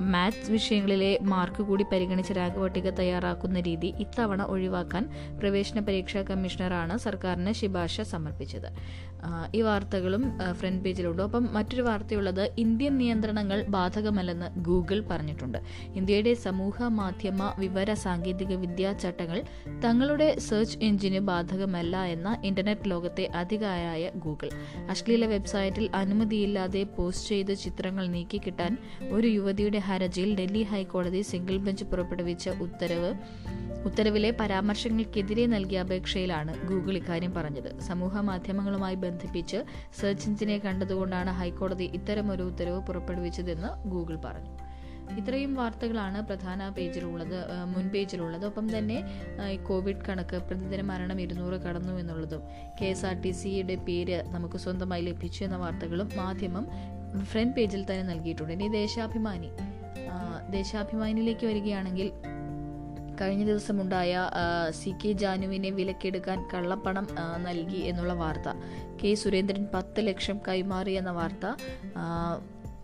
മാത്സ് 0.00 0.50
വിഷയങ്ങളിലെ 0.50 1.18
മാർക്ക് 1.22 1.62
കൂടി 1.62 1.84
പരിഗണിച്ച് 1.92 2.32
റാങ്ക് 2.32 2.58
പട്ടിക 2.58 2.90
തയ്യാറാക്കുന്ന 2.90 3.60
രീതി 3.60 3.94
ഇത്തവണ 3.98 4.42
ഒഴിവാക്കാൻ 4.42 5.08
പ്രവേശന 5.38 5.80
പരീക്ഷാ 5.80 6.22
കമ്മീഷണറാണ് 6.22 6.96
സർക്കാരിന് 6.96 7.52
ശുപാർശ 7.52 8.00
സമർപ്പിച്ചത്. 8.00 8.68
ഈ 9.54 9.60
വാർത്തകളും 9.60 10.24
ഫ്രണ്ട് 10.52 10.84
പേജിലുണ്ട്. 10.84 11.22
അപ്പം 11.22 11.48
മറ്റൊരു 11.52 11.82
വാർത്തയുള്ളത് 11.82 12.50
ഇന്ത്യൻ 12.58 12.98
നിയന്ത്രണങ്ങൾ 12.98 13.62
ബാധകമല്ലെന്ന് 13.62 14.60
ഗൂഗിൾ 14.60 15.00
പറഞ്ഞിട്ടുണ്ട്. 15.10 15.58
ഇന്ത്യയുടെ 15.94 16.34
സമൂഹ 16.34 16.82
മാധ്യമ 16.82 17.54
വിവര 17.58 17.94
സാങ്കേതിക 17.94 18.54
വിദ്യാ 18.54 18.92
ചട്ടങ്ങൾ 18.92 19.42
തങ്ങളുടെ 19.84 20.38
സെർച്ച് 20.38 20.78
എഞ്ചിന് 20.82 21.18
ബാധകമല്ല 21.18 22.04
എന്ന 22.04 22.40
ഇന്റർനെറ്റ് 22.44 22.90
ലോകത്തെ 22.90 23.24
അധികാരായ 23.34 24.10
ഗൂഗിൾ. 24.14 24.50
അശ്ലീല 24.90 25.26
വെബ്സൈറ്റിൽ 25.26 25.90
അനുമതിയില്ലാതെ 25.94 26.82
പോസ്റ്റ് 26.82 27.28
ചെയ്ത 27.28 27.52
ചിത്രങ്ങൾ 27.52 28.06
നീക്കിക്കിട്ടാൻ 28.06 28.76
ഒരു 29.10 29.26
യുവതിയുടെ 29.26 29.78
ഹർജിയിൽ 29.78 30.38
ഡൽഹി 30.38 30.62
ഹൈക്കോടതി 30.62 31.22
സിംഗിൾ 31.22 31.56
ബെഞ്ച് 31.56 31.84
പുറപ്പെടുവിച്ച 31.84 32.48
ഉത്തരവ് 32.48 33.14
ഉത്തരവിലെ 33.84 34.30
പരാമർശങ്ങൾക്കെതിരെ 34.40 35.46
നൽകിയ 35.46 35.78
അപേക്ഷയിലാണ് 35.80 36.52
ഗൂഗിൾ 36.68 36.96
ഇക്കാര്യം 36.96 37.34
പറഞ്ഞത്. 37.34 37.80
സമൂഹ 37.80 38.20
മാധ്യമങ്ങളുമായി 38.20 38.94
ബന്ധിപ്പിച്ച് 39.10 39.60
സെർച്ച് 40.00 40.26
എഞ്ചിനെ 40.30 40.58
കണ്ടതുകൊണ്ടാണ് 40.66 41.32
ഹൈക്കോടതി 41.42 41.88
ഇത്തരമൊരു 42.00 42.44
ഉത്തരവ് 42.50 42.80
പുറപ്പെടുവിച്ചതെന്ന് 42.88 43.72
ഗൂഗിൾ 43.94 44.18
പറഞ്ഞു. 44.26 44.52
ഇത്രയും 45.20 45.52
വാർത്തകളാണ് 45.58 46.18
പ്രധാന 46.26 46.68
പേജിലുള്ളത് 46.76 47.38
മുൻ 47.70 47.86
പേജിലുള്ളത്. 47.94 48.44
ഒപ്പം 48.48 48.66
തന്നെ 48.74 48.98
കോവിഡ് 49.68 50.04
കണക്ക് 50.08 50.36
പ്രതിദിന 50.48 50.82
മരണം 50.90 51.18
ഇരുന്നൂറ് 51.24 51.56
കടന്നു 51.64 51.94
എന്നുള്ളതും 52.02 52.42
കെ 52.80 52.88
എസ് 52.94 53.04
ആർ 53.08 53.16
ടി 53.24 53.32
സിയുടെ 53.40 53.76
പേര് 53.88 54.18
നമുക്ക് 54.34 54.60
സ്വന്തമായി 54.64 55.04
ലഭിച്ചു 55.08 55.40
എന്ന 55.46 55.56
വാർത്തകളും 55.64 56.10
മാധ്യമം 56.20 56.66
ഫ്രണ്ട് 57.30 57.54
പേജിൽ 57.56 57.82
തന്നെ 57.90 58.04
നൽകിയിട്ടുണ്ട്. 58.12 58.52
ഇനി 58.58 58.68
ദേശാഭിമാനി 58.80 59.50
ദേശാഭിമാനിയിലേക്ക് 60.58 61.46
വരികയാണെങ്കിൽ 61.46 62.10
കഴിഞ്ഞ 63.20 63.44
ദിവസമുണ്ടായ 63.44 64.30
സി 64.70 64.90
കെ 64.90 65.12
ജാനുവിനെ 65.12 65.70
വിലക്കെടുക്കാൻ 65.70 66.38
കള്ളപ്പണം 66.54 67.06
നൽകി 67.42 67.80
എന്നുള്ള 67.90 68.12
വാർത്ത. 68.12 68.48
കെ 69.00 69.14
സുരേന്ദ്രൻ 69.14 69.66
പത്ത് 69.74 70.06
ലക്ഷം 70.06 70.38
കൈമാറി 70.48 70.92
എന്ന 70.92 71.10
വാർത്ത. 71.10 71.46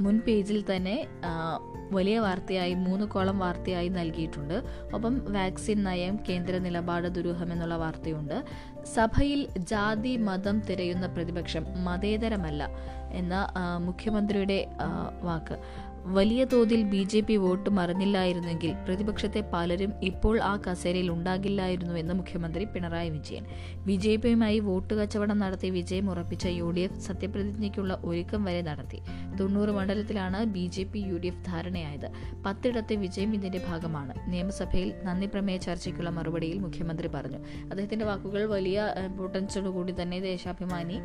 മുൻ 0.00 0.16
പേജിൽ 0.26 0.59
തന്നെ 0.71 0.97
വലിയ 1.93 2.19
വാർത്തയായി 2.19 2.75
മൂന്ന് 2.75 3.05
കോളം 3.07 3.38
വാർത്തയായി 3.38 3.88
നൽകിയിട്ടുണ്ട്. 3.88 4.57
ഒപ്പം 4.95 5.14
വാക്സിൻ 5.33 5.78
നയം 5.85 6.16
കേന്ദ്ര 6.28 6.59
നിലപാട് 6.59 7.09
ദുരൂഹം 7.09 7.52
എന്നുള്ള 7.52 7.76
വാർത്തയുണ്ട്. 7.76 8.37
സഭയിൽ 8.95 9.40
ജാതി 9.73 10.16
മതം 10.28 10.59
തിരയുന്ന 10.61 11.07
പ്രതിപക്ഷം 11.07 11.64
മതേതരമല്ല 11.85 12.69
എന്ന 13.12 13.35
മുഖ്യമന്ത്രിയുടെ 13.78 14.59
വാക്ക്. 15.23 15.57
വലിയ 16.14 16.44
തോതിൽ 16.44 16.82
ബി 16.82 17.00
ജെ 17.12 17.20
പി 17.20 17.36
വോട്ട് 17.36 17.70
മറിഞ്ഞില്ലായിരുന്നെങ്കിൽ 17.70 18.72
പ്രതിപക്ഷത്തെ 18.86 19.40
പലരും 19.52 19.92
ഇപ്പോൾ 20.02 20.40
ആ 20.40 20.56
കസേരയിൽ 20.56 21.10
ഉണ്ടാകില്ലായിരുന്നുവെന്ന് 21.10 22.14
മുഖ്യമന്ത്രി 22.14 22.64
പിണറായി 22.64 23.10
വിജയൻ. 23.10 23.44
ബി 23.86 23.96
ജെ 23.96 24.16
പിയുമായി 24.16 24.58
വോട്ട് 24.58 24.94
കച്ചവടം 24.94 25.38
നടത്തി 25.38 25.70
വിജയം 25.70 26.10
ഉറപ്പിച്ച 26.10 26.46
യു 26.46 26.70
ഡി 26.70 26.80
എഫ് 26.80 26.98
സത്യപ്രതിജ്ഞയ്ക്കുള്ള 26.98 27.98
ഒരുക്കം 28.04 28.44
വരെ 28.44 28.62
നടത്തി. 28.62 29.00
തൊണ്ണൂറ് 29.40 29.70
മണ്ഡലത്തിലാണ് 29.70 30.44
B 30.44 30.66
J 30.66 30.84
P 30.84 30.98
U 30.98 31.16
D 31.16 31.26
F 31.26 31.44
ധാരണയായത്. 31.48 32.08
പത്തിടത്തെ 32.46 32.94
വിജയം 32.94 33.34
ഇതിന്റെ 33.34 33.62
ഭാഗമാണ്. 33.68 34.14
നിയമസഭയിൽ 34.28 34.94
നന്ദി 35.04 35.26
പ്രമേയ 35.26 35.56
ചർച്ചയ്ക്കുള്ള 35.56 36.10
മറുപടിയിൽ 36.10 36.58
മുഖ്യമന്ത്രി 36.58 37.08
പറഞ്ഞു. 37.08 37.38
അദ്ദേഹത്തിന്റെ 37.70 38.04
വാക്കുകൾ 38.04 38.44
വലിയ 38.46 38.94
ഇമ്പോർട്ടൻസോടുകൂടി 39.04 39.94
തന്നെ 40.02 40.20
ദേശാഭിമാനി 40.20 41.00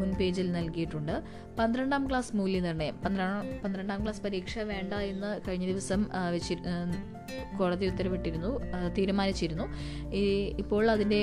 മുൻ 0.00 0.12
പേജിൽ 0.20 0.52
നൽകിയിട്ടുണ്ട്. 0.52 1.22
പന്ത്രണ്ടാം 1.60 2.08
ക്ലാസ് 2.10 2.36
മൂല്യനിർണയം 2.36 2.94
പന്ത്രണ്ടാം 3.06 3.60
പന്ത്രണ്ടാം 3.64 4.04
ക്ലാസ് 4.18 4.26
പരീക്ഷ 4.26 4.64
വേണ്ട 4.72 4.92
എന്ന് 5.12 5.30
കഴിഞ്ഞ 5.46 5.66
ദിവസം 5.72 6.00
വെച്ചി 6.34 6.54
കോടതി 7.58 7.84
ഉത്തരവിട്ടിരുന്നു 7.90 8.50
തീരുമാനിച്ചിരുന്നു. 8.96 9.64
ഈ 10.20 10.22
ഇപ്പോൾ 10.62 10.84
അതിന്റെ 10.94 11.20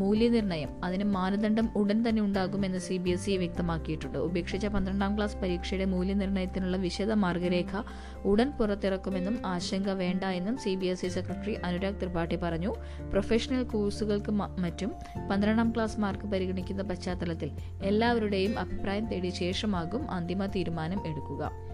മൂല്യനിർണയം 0.00 0.70
അതിന് 0.86 1.04
മാനദണ്ഡം 1.16 1.66
ഉടൻ 1.80 1.98
തന്നെ 2.06 2.20
ഉണ്ടാകുമെന്ന് 2.26 2.80
സി 2.86 2.96
ബി 3.04 3.10
എസ് 3.14 3.28
ഇ 3.32 3.36
വ്യക്തമാക്കിയിട്ടുണ്ട്. 3.42 4.18
ഉപേക്ഷിച്ച 4.28 4.66
പന്ത്രണ്ടാം 4.74 5.12
ക്ലാസ് 5.16 5.36
പരീക്ഷയുടെ 5.42 5.86
മൂല്യനിർണയത്തിനുള്ള 5.94 6.76
വിശദ 6.84 7.12
മാർഗരേഖ 7.24 7.82
ഉടൻ 8.30 8.48
പുറത്തിറക്കുമെന്നും 8.58 9.36
ആശങ്ക 9.52 9.90
വേണ്ട 10.02 10.24
എന്നും 10.38 10.56
C 10.64 10.72
B 10.80 10.88
S 10.94 11.04
E 11.08 11.10
secretary 11.16 11.54
Anurag 11.68 12.00
Tripathi 12.02 12.38
പറഞ്ഞു. 12.44 12.72
പ്രൊഫഷണൽ 13.12 13.64
കോഴ്സുകൾക്ക് 13.74 14.34
മറ്റും 14.64 14.92
പന്ത്രണ്ടാം 15.30 15.70
ക്ലാസ് 15.76 16.00
മാർക്ക് 16.06 16.28
പരിഗണിക്കുന്ന 16.34 16.84
പശ്ചാത്തലത്തിൽ 16.92 17.52
എല്ലാവരുടെയും 17.90 18.54
അഭിപ്രായം 18.64 19.06
തേടിയ 19.12 19.34
ശേഷമാകും 19.42 20.04
അന്തിമ 20.18 20.46
തീരുമാനം 20.56 21.00
എടുക്കുക. 21.12 21.71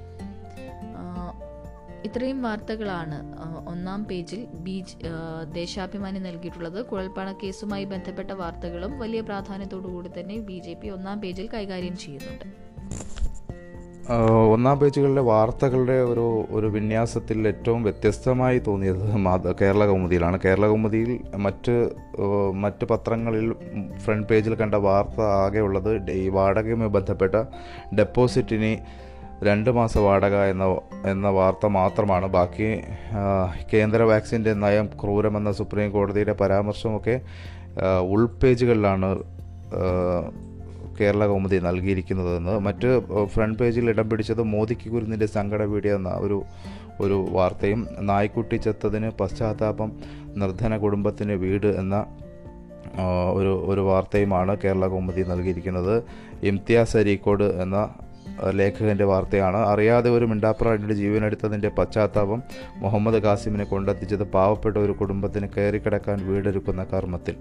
ഇത്രയും 2.05 2.43
വാർത്തകളാണ് 2.43 3.17
ഒന്നാം 3.69 4.05
പേജിൽ 4.05 4.47
ബീച്ച് 4.59 4.97
ദേശാഭിമാനി 5.55 6.19
നൽകിയിട്ടുള്ളത്. 6.19 6.85
കുഴൽപ്പണ 6.85 7.35
കേസുമായി 7.43 7.85
ബന്ധപ്പെട്ട 7.85 8.31
വാർത്തകളും 8.31 8.99
വലിയ 8.99 9.21
പ്രാധാന്യത്തോടു 9.21 9.89
കൂടി 9.89 10.11
തന്നെ 10.21 10.39
ബി 10.39 10.63
ജെ 10.67 10.75
പി 10.75 10.89
ഒന്നാം 10.89 11.21
പേജിൽ 11.21 11.49
കൈകാര്യം 11.55 11.97
ചെയ്യുന്നുണ്ട്. 11.97 12.69
ഒന്നാം 14.53 14.79
പേജുകളിലെ 14.79 15.23
വാർത്തകളുടെ 15.23 16.03
ഒരു 16.03 16.27
ഒരു 16.51 16.67
വിന്യാസത്തിൽ 16.67 17.49
ഏറ്റവും 17.49 17.83
വ്യത്യസ്തമായി 17.83 18.59
തോന്നിയത് 18.59 19.55
കേരള 19.61 19.87
കൗമുദിയിലാണ്. 19.87 20.39
കേരള 20.45 20.67
കൗമുദിയിൽ 20.67 21.11
മറ്റ് 21.37 21.91
മറ്റ് 22.55 22.85
പത്രങ്ങളിൽ 22.85 23.55
ഫ്രണ്ട് 23.99 24.29
പേജിൽ 24.29 24.55
കണ്ട 24.55 24.75
വാർത്ത 24.75 25.21
ആകെ 25.21 25.61
ഉള്ളത് 25.61 26.11
ഈ 26.11 26.29
വാടകയുമായി 26.29 26.91
ബന്ധപ്പെട്ട 26.91 27.35
ഡെപ്പോസിറ്റിന് 27.95 28.73
രണ്ട് 29.43 29.71
മാസം 29.71 30.05
വാടക 30.05 30.37
എന്ന 30.37 30.65
എന്ന 31.11 31.29
വാർത്ത 31.29 31.67
മാത്രമാണ്. 31.67 32.27
ബാക്കി 32.27 32.81
കേന്ദ്ര 33.73 34.03
വാക്സിന്റെ 34.03 34.53
നയം 34.55 34.87
ക്രൂരമെന്ന 35.03 35.53
സുപ്രീം 35.53 35.91
കോടതിയുടെ 35.91 36.33
പരാമർശമൊക്കെ 36.33 37.21
ഉൾപേജുകളിലാണ് 38.01 39.23
കേരള 41.01 41.27
കൗമുദി 41.27 41.57
നൽകിയിരിക്കുന്നതെന്ന്. 41.57 42.59
മറ്റ് 42.59 42.89
ഫ്രണ്ട് 43.27 43.59
പേജിൽ 43.59 43.89
ഇടം 43.89 44.11
പിടിച്ചത് 44.11 44.43
മോദിക്ക് 44.43 44.91
കുരുന്നിന്റെ 44.91 45.27
സങ്കട 45.27 45.63
വീഡിയോ 45.63 45.97
എന്ന 45.97 46.09
ഒരു 46.09 46.43
ഒരു 47.01 47.27
വാർത്തയും 47.31 47.87
നായ്ക്കുട്ടി 48.01 48.57
ചത്തതിന് 48.57 49.11
പശ്ചാത്താപം 49.11 49.93
നിർധന 50.37 50.77
കുടുംബത്തിന് 50.77 51.33
വീട് 51.33 51.67
എന്ന 51.67 52.07
ഒരു 53.33 53.65
ഒരു 53.67 53.81
വാർത്തയുമാണ് 53.81 54.57
കേരള 54.65 54.87
കൗമുദി 54.87 55.23
നൽകിയിരിക്കുന്നത്. 55.23 56.03
ഇംതിയാസ് 56.43 56.97
അരീക്കോട് 56.97 57.45
എന്ന 57.45 57.95
ലേഖകന്റെ 58.51 59.05
വാർത്തയാണ്. 59.05 59.57
അറിയാതെ 59.57 60.11
ഒരു 60.11 60.25
മിണ്ടാപ്രാണിയുടെ 60.25 60.95
ജീവനെടുത്തതിന്റെ 60.95 61.69
പശ്ചാത്താപം 61.69 62.43
മുഹമ്മദ് 62.77 63.23
കാസിമിനെ 63.23 63.65
കൊണ്ടെത്തിച്ചത് 63.65 64.23
പാവപ്പെട്ട 64.23 64.77
ഒരു 64.77 64.93
കുടുംബത്തിന് 64.93 65.49
കയറിക്കിടക്കാൻ 65.57 66.27
വീടൊരുക്കുന്ന 66.27 66.85
കർമ്മത്തിൽ. 66.85 67.37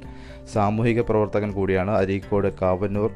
സാമൂഹിക 0.53 1.01
പ്രവർത്തകൻ 1.01 1.51
കൂടിയാണ് 1.51 1.91
അരീക്കോട് 1.91 2.53
കാവന്നൂർ 2.61 3.11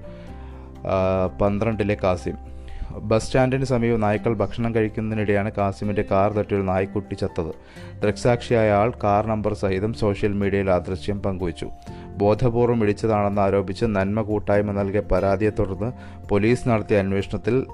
പന്ത്രണ്ടിലെ 1.42 1.98
കാസിം 2.04 2.51
ബസ് 3.00 3.26
സ്റ്റാൻഡിന് 3.26 3.66
സമീപം 3.66 4.00
നായ്ക്കൾ 4.00 4.34
ഭക്ഷണം 4.34 4.76
കഴിക്കുന്നതിനിടെയാണ് 4.76 5.52
കാസിമിന്റെ 5.52 6.02
കാർ 6.12 6.32
തട്ടി 6.32 6.56
ഒരു 6.56 6.62
നായ്ക്കുട്ടി 6.62 7.16
ചത്തത്. 7.16 7.54
ദൃക്സാക്ഷിയായ 8.02 8.72
ആൾ 8.72 8.92
കാർ 9.04 9.28
നമ്പർ 9.28 9.54
സഹിതം 9.54 9.94
സോഷ്യൽ 9.94 10.34
മീഡിയയിൽ 10.34 10.72
ആ 10.72 10.78
ദൃശ്യം 10.78 11.22
പങ്കുവച്ചു. 11.22 11.70
ബോധപൂർവം 12.18 12.84
ഇടിച്ചതാണെന്ന് 12.84 13.42
ആരോപിച്ച് 13.42 13.86
നന്മ 13.86 14.22
കൂട്ടായ്മ 14.22 14.72
നൽകിയ 14.72 15.00
പരാതിയെ 15.00 15.50
തുടർന്ന് 15.50 15.92
പോലീസ് 16.30 16.68
നടത്തിയ 16.68 17.00
അന്വേഷണത്തിൽ 17.00 17.66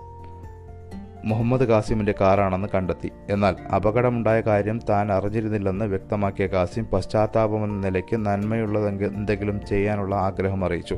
മുഹമ്മദ് 1.26 1.64
കാസിമിന്റെ 1.64 2.14
കാറാണെന്ന് 2.22 2.68
കണ്ടെത്തി. 2.76 3.12
എന്നാൽ 3.30 3.56
അപകടമുണ്ടായ 3.76 4.42
കാര്യം 4.42 4.80
താൻ 4.90 5.12
അറിഞ്ഞിരുന്നില്ലെന്ന് 5.12 5.86
വ്യക്തമാക്കിയ 5.86 6.48
കാസിം 6.48 6.86
പശ്ചാത്താപമെന്ന 6.86 7.88
നിലയ്ക്ക് 7.88 8.26
നന്മയുള്ളതെങ്കിൽ 8.26 9.06
എന്തെങ്കിലും 9.06 9.66
ചെയ്യാനുള്ള 9.66 10.16
ആഗ്രഹം 10.16 10.66
അറിയിച്ചു. 10.66 10.98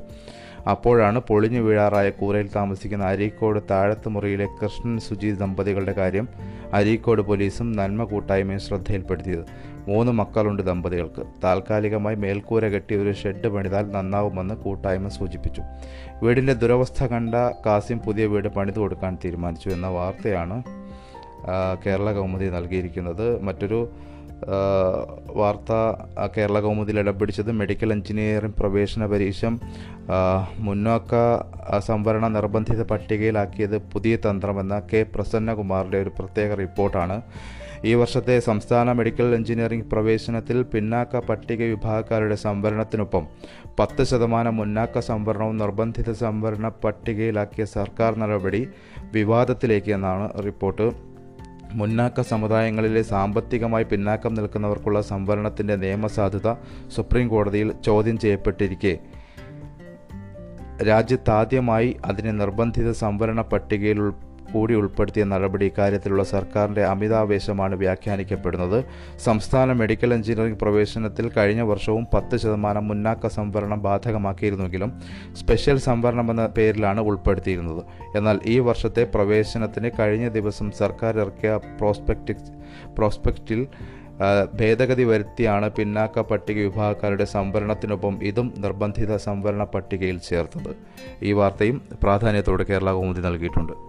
അപ്പോഴാണ് 0.67 1.19
പൊളിഞ്ഞു 1.19 1.59
വീഴാറായ 1.59 2.09
കൂരയിൽ 2.09 2.49
താമസിക്കുന്ന 2.55 3.05
അരീക്കോട് 3.05 3.59
താഴത്ത് 3.71 4.09
മുറിയിലെ 4.09 4.47
കൃഷ്ണൻ 4.63 4.99
സുജി 4.99 5.31
ദമ്പതികളുടെ 5.31 5.91
കാര്യം 5.91 6.27
അരീക്കോട് 6.73 7.21
പോലീസും 7.21 7.71
നന്മ 7.71 8.03
കൂട്ടായ്മയും 8.03 8.59
ശ്രദ്ധയിൽപ്പെടുത്തിയത്. 8.59 9.45
മൂന്ന് 9.87 10.11
മക്കളുണ്ട് 10.11 10.63
ദമ്പതികൾക്ക്. 10.63 11.23
താൽക്കാലികമായി 11.43 12.15
മേൽക്കൂര 12.15 12.67
കെട്ടി 12.67 12.95
ഒരു 12.95 13.13
ഷെഡ് 13.13 13.47
പണിതാൽ 13.47 13.91
നന്നാവുമെന്ന് 13.91 14.55
കൂട്ടായ്മ 14.55 15.07
സൂചിപ്പിച്ചു. 15.07 15.61
വീടിന്റെ 16.23 16.53
ദുരവസ്ഥ 16.53 17.03
കണ്ട 17.03 17.35
കാസിം 17.65 17.99
പുതിയ 17.99 18.25
വീട് 18.25 18.47
പണിതു 18.47 18.79
കൊടുക്കാൻ 18.79 19.17
തീരുമാനിച്ചു 19.25 19.69
എന്ന 19.69 19.87
വാർത്തയാണ് 19.87 20.63
കേരള 21.85 22.11
കൗമുദി 22.11 22.45
നൽകിയിരിക്കുന്നത്. 22.45 23.41
മറ്റൊരു 23.41 23.89
വാർത്ത 25.36 25.72
കേരള 26.38 26.60
കൗമുദിയിൽ 26.60 27.00
ഇടം 27.00 27.19
പിടിച്ചത് 27.19 27.51
മെഡിക്കൽ 27.51 27.93
എഞ്ചിനീയറിംഗ് 27.93 28.55
പ്രവേശന 28.60 29.05
പരീക്ഷ 29.05 29.46
മുന്നോക്ക 30.60 31.13
സംവരണ 31.79 32.27
നിർബന്ധിത 32.27 32.84
പട്ടികയിലാക്കിയത് 32.84 33.77
പുതിയ 33.77 34.15
തന്ത്രമെന്ന 34.15 34.81
കെ 34.93 35.05
പ്രസന്നകുമാറിന്റെ 35.15 36.01
ഒരു 36.01 36.12
പ്രത്യേക 36.19 36.53
റിപ്പോർട്ടാണ്. 36.53 37.22
ഈ 37.86 37.93
വർഷത്തെ 37.93 38.39
സംസ്ഥാന 38.39 38.91
മെഡിക്കൽ 38.91 39.36
എഞ്ചിനീയറിംഗ് 39.36 39.89
പ്രവേശനത്തിൽ 39.89 40.63
പിന്നാക്ക 40.63 41.17
പട്ടിക 41.17 41.62
വിഭാഗക്കാരുടെ 41.63 42.36
സംവരണത്തിനൊപ്പം 42.36 43.27
പത്ത് 43.79 44.03
ശതമാനം 44.03 44.58
മുന്നാക്ക 44.58 45.00
സംവരണവും 45.00 45.58
നിർബന്ധിത 45.58 46.12
സംവരണ 46.12 46.67
പട്ടികയിലാക്കിയ 46.67 47.65
സർക്കാർ 47.65 48.17
നടപടി 48.19 48.67
വിവാദത്തിലേക്ക് 49.13 49.91
എന്നാണ് 49.91 50.43
റിപ്പോർട്ട്. 50.46 51.08
മുന്നാക്ക 51.73 52.21
സമുദായങ്ങളിലെ 52.21 53.01
സാമ്പത്തികമായി 53.01 53.83
പിന്നാക്കം 53.83 54.33
നിൽക്കുന്നവർക്കുള്ള 54.33 55.01
സംവരണത്തിന്റെ 55.01 55.75
നിയമസാധുത 55.75 56.53
സുപ്രീം 56.88 57.27
കോടതിയിൽ 57.27 57.73
ചോദ്യം 57.85 58.17
ചെയ്യപ്പെട്ടിരിക്കെ. 58.17 58.99
രാജ്യത്താദ്യമായി 60.88 61.97
അതിനെ 62.05 62.31
നിർബന്ധിത 62.31 62.91
സംവരണ 62.91 63.41
പട്ടികയിൽ 63.41 64.13
കൂടി 64.53 64.74
ഉൾപ്പെടുത്തിയ 64.74 65.24
നടപടി 65.24 65.65
ഇക്കാര്യത്തിലുള്ള 65.65 66.24
സർക്കാരിന്റെ 66.24 66.84
അമിതാവേശമാണ് 66.86 67.75
വ്യാഖ്യാനിക്കപ്പെടുന്നത്. 67.75 68.79
സംസ്ഥാന 69.27 69.74
മെഡിക്കൽ 69.74 70.13
എഞ്ചിനീയറിംഗ് 70.13 70.60
പ്രവേശനത്തിൽ 70.60 71.29
കഴിഞ്ഞ 71.38 71.62
വർഷവും 71.62 72.08
പത്ത് 72.13 72.38
ശതമാനം 72.38 72.88
മുന്നാക്ക 72.88 73.27
സംവരണം 73.27 73.82
ബാധകമാക്കിയിരുന്നെങ്കിലും 73.82 74.91
സ്പെഷ്യൽ 75.41 75.77
സംവരണം 75.89 76.29
എന്ന 76.32 76.46
പേരിലാണ് 76.58 77.01
ഉൾപ്പെടുത്തിയിരുന്നത്. 77.01 77.84
എന്നാൽ 78.18 78.39
ഈ 78.46 78.60
വർഷത്തെ 78.60 79.03
പ്രവേശനത്തിന് 79.15 79.91
കഴിഞ്ഞ 80.00 80.27
ദിവസം 80.27 80.72
സർക്കാർ 80.72 81.20
ഇറക്കിയ 81.20 81.60
പ്രോസ്പെക്ടിക്സ് 81.79 82.51
പ്രോസ്പെക്റ്റിൽ 82.98 83.68
ഭേദഗതി 84.60 85.03
വരുത്തിയാണ് 85.03 85.70
പിന്നാക്ക 85.72 86.20
പട്ടിക 86.20 86.58
വിഭാഗക്കാരുടെ 86.65 87.25
സംവരണത്തിനൊപ്പം 87.25 88.24
ഇതും 88.24 88.53
നിർബന്ധിത 88.58 89.15
സംവരണ 89.15 89.63
പട്ടികയിൽ 89.63 90.18
ചേർത്തത്. 90.20 90.72
ഈ 91.24 91.32
വാർത്തയും 91.32 91.82
പ്രാധാന്യത്തോടെ 92.03 92.63
കേരള 92.63 92.91
കൗമുദി 92.91 93.22
നൽകിയിട്ടുണ്ട്. 93.27 93.88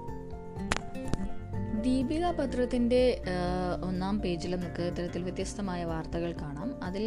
ദീപിക 1.85 2.31
പത്രത്തിന്റെ 2.31 3.03
ഒന്നാം 3.85 4.21
പേജിൽ 4.21 4.55
നമുക്ക് 4.55 4.83
ഇത്തരത്തിൽ 4.83 5.23
വ്യത്യസ്തമായ 5.23 5.85
വാർത്തകൾ 5.85 6.33
കാണാം. 6.33 6.71
അതിൽ 6.85 7.05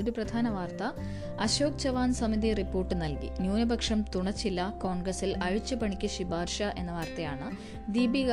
ഒരു 0.00 0.10
പ്രധാന 0.10 0.48
വാർത്ത 0.48 0.82
അശോക് 1.40 1.78
ചവാൻ 1.78 2.12
സമിതി 2.12 2.52
റിപ്പോർട്ട് 2.52 2.94
നൽകി. 3.02 3.30
ന്യൂനപക്ഷം 3.40 4.04
തുണച്ചില്ല 4.14 4.60
കോൺഗ്രസിൽ 4.82 5.30
അഴിച്ചുപണിക്ക് 5.42 6.08
ശുപാർശ 6.08 6.62
എന്ന 6.62 6.92
വാർത്തയാണ് 6.92 7.48
ദീപിക 7.92 8.32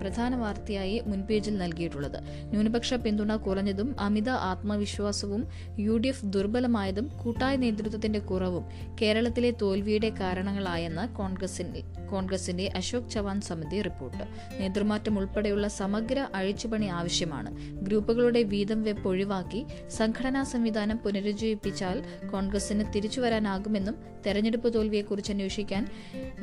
പ്രധാന 0.00 0.36
വാർത്തയായി 0.36 1.02
മുൻപേജിൽ 1.06 1.56
നൽകിയിട്ടുള്ളത്. 1.58 2.18
ന്യൂനപക്ഷ 2.50 2.94
പിന്തുണ 2.94 3.36
കുറഞ്ഞതും 3.36 4.00
അമിത 4.00 4.28
ആത്മവിശ്വാസവും 4.28 5.42
യു 5.78 5.96
ഡി 5.96 6.08
എഫ് 6.08 6.26
ദുർബലമായതും 6.26 7.08
കൂട്ടായ 7.24 7.56
നേതൃത്വത്തിന്റെ 7.56 8.18
കുറവും 8.18 8.64
കേരളത്തിലെ 9.02 9.50
തോൽവിയുടെ 9.62 10.12
കാരണങ്ങളായെന്ന് 10.20 11.04
കോൺഗ്രസിന്റെ 11.16 11.82
കോൺഗ്രസിന്റെ 12.10 12.72
അശോക് 12.76 13.10
ചവാൻ 13.10 13.40
സമിതി 13.40 13.80
റിപ്പോർട്ട്. 13.82 14.24
നേതൃമാറ്റം 14.58 15.18
ഉൾപ്പെടെയുള്ള 15.18 15.68
സമഗ്ര 15.68 16.26
അഴിച്ചുപണി 16.34 16.86
ആവശ്യമാണ്. 16.86 17.56
ഗ്രൂപ്പുകളുടെ 17.72 18.42
വീതം 18.42 18.82
വെപ്പ് 18.82 19.08
ഒഴിവാക്കി 19.08 19.66
സംഘടനാ 19.88 20.42
സംവിധാനം 20.42 20.96
പുനരുജ്ജീവിപ്പിച്ചാൽ 20.96 22.04
കോൺഗ്രസിന് 22.32 22.84
തിരിച്ചുവരാനാകുമെന്നും 22.96 23.96
തെരഞ്ഞെടുപ്പ് 24.26 24.74
തോൽവിയെക്കുറിച്ച് 24.74 25.32
അന്വേഷിക്കാൻ 25.32 25.88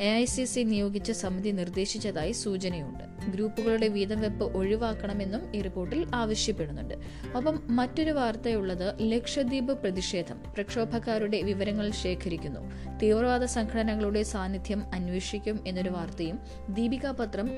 എ 0.02 0.16
ഐ 0.16 0.26
സി 0.26 0.44
സി 0.44 0.60
നിയോഗിച്ച 0.60 1.12
സമിതി 1.12 1.50
നിർദ്ദേശിച്ചതായി 1.50 2.32
സൂചനയുണ്ട്. 2.32 3.32
ഗ്രൂപ്പുകളുടെ 3.32 3.88
വീതം 3.88 4.22
വെപ്പ് 4.22 4.58
ഒഴിവാക്കണമെന്നും 4.58 5.56
ഈ 5.56 5.62
റിപ്പോർട്ടിൽ 5.62 6.08
ആവശ്യപ്പെടുന്നുണ്ട്. 6.16 6.96
ഒപ്പം 7.36 7.60
മറ്റൊരു 7.68 8.12
വാർത്തയുള്ളത് 8.12 8.94
ലക്ഷദ്വീപ് 9.02 9.66
പ്രതിഷേധം. 9.66 10.40
പ്രക്ഷോഭക്കാരുടെ 10.54 11.42
വിവരങ്ങൾ 11.42 11.92
ശേഖരിക്കുന്നു. 11.92 12.60
തീവ്രവാദ 12.98 13.44
സംഘടനകളുടെ 13.44 14.24
സാന്നിധ്യം 14.24 14.84
അന്വേഷിക്കും 14.94 15.60
എന്നൊരു 15.68 15.90
വാർത്തയും 15.90 16.40
ദീപിക 16.70 17.08
പത്രം 17.08 17.50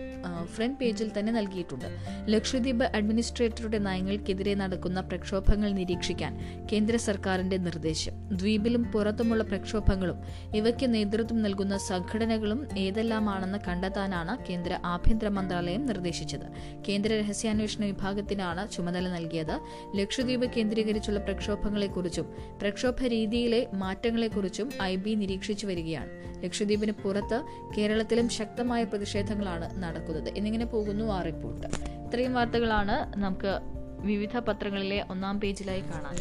ഫ്രണ്ട് 0.45 0.79
പേജിൽ 0.79 1.11
തന്നെ 1.19 1.33
നൽകിയിട്ടുണ്ട്. 1.33 1.85
ലക്ഷദ്വീപ് 2.29 2.83
അഡ്മിനിസ്ട്രേറ്ററുടെ 2.83 3.77
നയങ്ങൾക്കെതിരെ 3.77 4.55
നടക്കുന്ന 4.55 5.01
പ്രക്ഷോഭങ്ങൾ 5.01 5.71
നിരീക്ഷിക്കാൻ 5.71 6.39
കേന്ദ്ര 6.71 6.95
സർക്കാരിന്റെ 6.95 7.57
നിർദ്ദേശം. 7.57 8.11
ദ്വീപിലും 8.31 8.83
പുറത്തുമുള്ള 8.83 9.43
പ്രക്ഷോഭങ്ങളും 9.43 10.15
ഇവയ്ക്ക് 10.55 10.93
നേതൃത്വം 10.93 11.41
നൽകുന്ന 11.41 11.77
സംഘടനകളും 11.77 12.67
ഏതെല്ലാമാണെന്ന് 12.77 13.59
കണ്ടെത്താനാണ് 13.67 14.45
കേന്ദ്ര 14.49 14.79
ആഭ്യന്തര 14.85 15.27
മന്ത്രാലയം 15.27 15.85
നിർദ്ദേശിച്ചത്. 15.85 16.79
കേന്ദ്ര 16.89 17.13
രഹസ്യാന്വേഷണ 17.13 17.85
വിഭാഗത്തിനാണ് 17.85 18.71
ചുമതല 18.71 19.07
നൽകിയത്. 19.07 19.59
ലക്ഷദ്വീപ് 19.95 20.45
കേന്ദ്രീകരിച്ചുള്ള 20.57 21.19
പ്രക്ഷോഭങ്ങളെക്കുറിച്ചും 21.19 22.33
പ്രക്ഷോഭ 22.61 22.95
രീതിയിലെ 23.07 23.67
മാറ്റങ്ങളെക്കുറിച്ചും 23.73 24.69
ഐ 24.81 24.95
ബി 24.95 25.15
നിരീക്ഷിച്ചു 25.15 25.67
വരികയാണ്. 25.67 26.09
ലക്ഷദ്വീപിന് 26.43 26.91
പുറത്ത് 26.91 27.41
കേരളത്തിലും 27.77 28.29
ശക്തമായ 28.29 28.83
പ്രതിഷേധങ്ങളാണ് 28.83 29.83
നടക്കുന്നത്. 29.83 30.08
എന്നിങ്ങനെ 30.17 30.65
പോകുന്നു 30.65 31.05
ആ 31.05 31.21
റിപ്പോർട്ട്. 31.21 31.67
ഇത്രയും 32.07 32.33
വാർത്തകളാണ് 32.33 33.19
നമുക്ക് 33.19 33.59
വിവിധ 34.01 34.39
പത്രങ്ങളിലെ 34.39 35.05
ഒന്നാം 35.11 35.39
പേജിലായി 35.39 35.79
കാണാൻ 35.79 36.15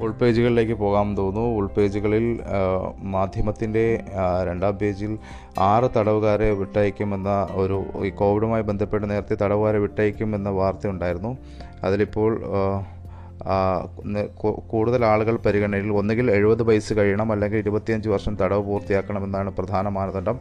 ഉൾപേജുകളിലേക്ക് 0.00 0.72
പോകാൻ 0.72 1.16
തോന്നുന്നു. 1.16 1.48
ഉൾപേജുകളിൽ 1.48 2.40
മാധ്യമത്തിന്റെ 2.98 4.04
രണ്ടാം 4.46 4.78
പേജിൽ 4.78 5.18
ആറ് 5.58 5.90
തടവുകാരെ 5.96 6.50
വിട്ടയക്കുമെന്ന 6.50 7.48
ഒരു 7.50 7.84
ഈ 8.04 8.10
കോവിഡുമായി 8.10 8.62
ബന്ധപ്പെട്ട് 8.62 9.10
നേരത്തെ 9.10 9.36
തടവുകാരെ 9.42 9.78
വിട്ടയക്കുമെന്ന 9.78 10.48
വാർത്ത 10.48 10.86
ഉണ്ടായിരുന്നു. 10.86 11.38
അതിലിപ്പോൾ 11.84 12.42
കൂടുതൽ 14.68 15.04
ആളുകൾ 15.04 15.36
പരിഗണനയിൽ 15.36 15.92
ഒന്നുകിൽ 15.92 16.30
എഴുപത് 16.30 16.62
വയസ്സ് 16.62 16.94
കഴിയണം 16.94 17.32
അല്ലെങ്കിൽ 17.32 17.58
ഇരുപത്തിയഞ്ച് 17.58 18.08
വർഷം 18.08 18.36
തടവ് 18.36 18.62
പൂർത്തിയാക്കണമെന്നാണ് 18.62 19.50
പ്രധാന 19.50 19.88
മാനദണ്ഡം. 19.88 20.38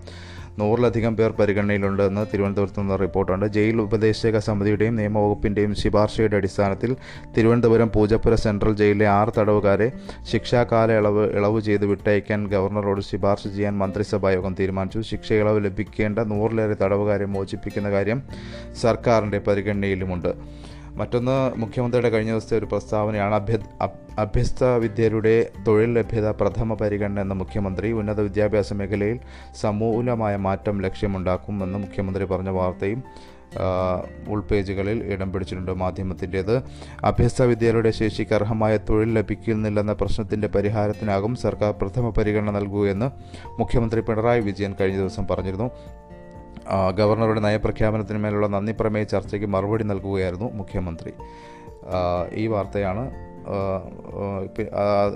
നൂറിലധികം 0.59 1.15
പേർ 1.17 1.31
പരിഗണനയിലുണ്ടെന്ന് 1.31 2.25
തിരുവനന്തപുരത്ത് 2.33 2.79
നിന്ന് 2.79 2.99
റിപ്പോർട്ടുണ്ട്. 2.99 3.45
ജയിൽ 3.45 3.81
ഉപദേശക 3.81 4.37
സമിതിയുടെയും 4.37 4.95
നിയമവകുപ്പിന്റെയും 4.95 5.75
ശുപാർശയുടെ 5.75 6.35
അടിസ്ഥാനത്തിൽ 6.35 6.95
തിരുവനന്തപുരം 7.37 7.91
പൂജപ്പുര 7.95 8.35
സെൻട്രൽ 8.35 8.75
ജയിലിലെ 8.75 9.07
ആറ് 9.07 9.33
തടവുകാരെ 9.37 9.91
ശിക്ഷാകാല 10.31 10.91
ഇളവ് 10.91 11.25
ഇളവ് 11.37 11.61
ചെയ്ത് 11.61 11.85
വിട്ടയക്കാൻ 11.85 12.47
ഗവർണറോട് 12.47 13.01
ശുപാർശ 13.01 13.43
ചെയ്യാൻ 13.47 13.77
മന്ത്രിസഭാ 13.77 14.31
യോഗം 14.31 14.55
തീരുമാനിച്ചു. 14.59 15.01
ശിക്ഷ 15.01 15.33
ഇളവ് 15.33 15.65
ലഭിക്കേണ്ട 15.65 16.19
നൂറിലേറെ 16.19 16.77
തടവുകാരെ 16.83 17.25
മോചിപ്പിക്കുന്ന 17.25 17.91
കാര്യം 17.91 18.21
സർക്കാരിന്റെ 18.81 19.39
പരിഗണനയിലുമുണ്ട്. 19.39 20.31
മറ്റൊന്ന് 20.97 21.59
മുഖ്യമന്ത്രിയുടെ 21.59 22.09
കഴിഞ്ഞ 22.09 22.31
ദിവസത്തെ 22.31 22.57
ഒരു 22.57 22.65
പ്രസ്താവനയാണ് 22.65 23.35
അഭ്യ 23.35 23.57
അഭ്- 23.81 24.19
അഭ്യസ്ത 24.19 24.63
വിദ്യരുടെ 24.63 25.33
തൊഴിൽ 25.67 25.93
ലഭ്യത 25.93 26.29
പ്രഥമ 26.31 26.73
പരിഗണന 26.73 27.21
എന്ന 27.21 27.33
മുഖ്യമന്ത്രി 27.33 27.91
ഉന്നത 27.91 28.21
വിദ്യാഭ്യാസ 28.21 28.73
മേഖലയിൽ 28.73 29.19
സമൂലമായ 29.61 30.35
മാറ്റം 30.35 30.81
ലക്ഷ്യമുണ്ടാക്കുമെന്ന് 30.81 31.79
മുഖ്യമന്ത്രി 31.79 32.25
പറഞ്ഞ 32.25 32.49
വാർത്തയും 32.49 33.03
ഉൾപേജുകളിൽ 34.27 35.03
ഇടം 35.03 35.33
പിടിച്ചിട്ടുണ്ട് 35.33 35.71
മാധ്യമത്തിന്റേത്. 35.71 36.55
അഭ്യസ്ത 37.03 37.43
വിദ്യരുടെ 37.43 37.91
ശേഷിക്ക് 37.91 38.35
അർഹമായ 38.35 38.77
തൊഴിൽ 38.77 39.13
ലഭിക്കുന്നില്ലെന്ന 39.13 39.93
പ്രശ്നത്തിന്റെ 39.93 40.47
പരിഹാരത്തിനാകും 40.47 41.35
സർക്കാർ 41.35 41.71
പ്രഥമ 41.71 42.09
പരിഗണന 42.09 42.51
നൽകുകയെന്ന് 42.51 43.09
മുഖ്യമന്ത്രി 43.59 44.01
പിണറായി 44.01 44.39
വിജയൻ 44.39 44.75
കഴിഞ്ഞ 44.81 44.97
ദിവസം 44.97 45.27
പറഞ്ഞിരുന്നു. 45.27 45.69
ഗവർണറുടെ 46.95 47.39
നയപ്രഖ്യാപനത്തിന് 47.39 48.17
മേലുള്ള 48.17 48.47
നന്ദി 48.47 48.75
പ്രമേയ 48.79 49.03
ചർച്ചയ്ക്ക് 49.03 49.47
മറുപടി 49.47 49.83
നൽകുകയായിരുന്നു 49.83 50.51
മുഖ്യമന്ത്രി. 50.53 51.13
ഈ 52.33 52.47
വാർത്തയാണ് 52.47 53.11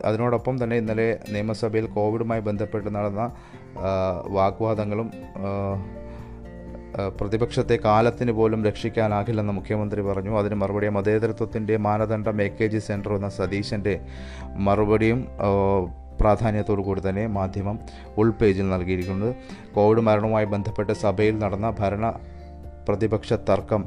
അതിനോടൊപ്പം 0.06 0.64
തന്നെ 0.64 0.76
ഇന്നലെ 0.78 1.20
നിയമസഭയിൽ 1.30 1.86
കോവിഡുമായി 1.86 2.42
ബന്ധപ്പെട്ട് 2.42 2.96
നടന്ന 2.96 3.32
വാഗ്വാദങ്ങളും 4.28 5.12
പ്രതിപക്ഷത്തെ 7.20 7.80
കാലത്തിന് 7.86 8.32
പോലും 8.32 8.66
രക്ഷിക്കാനാകില്ലെന്ന് 8.66 9.54
മുഖ്യമന്ത്രി 9.54 10.02
പറഞ്ഞു. 10.02 10.40
അതിന് 10.40 10.56
മറുപടി 10.56 10.88
മതേതരത്വത്തിന്റെ 10.88 11.78
മാനദണ്ഡം 11.78 12.42
എ 12.42 12.48
കെ 12.48 12.68
ജി 12.68 12.78
സെന്റർ 12.78 13.14
എന്ന 13.14 13.30
സതീശന്റെ 13.30 14.00
മറുപടിയും 14.58 15.28
പ്രാധാന്യത്തോടു 16.22 16.82
കൂടി 16.82 17.02
തന്നെ 17.10 17.26
മാധ്യമം 17.38 17.78
ഉൾപേജിൽ 18.18 18.68
നൽകിയിരിക്കുന്നത്. 18.70 19.32
കോവിഡ് 19.76 20.04
മരണവുമായി 20.08 20.48
ബന്ധപ്പെട്ട് 20.56 20.94
സഭയിൽ 21.06 21.36
നടന്ന 21.44 21.70
ഭരണ 21.80 22.06
പ്രതിപക്ഷ 22.88 23.34
തർക്കം 23.50 23.82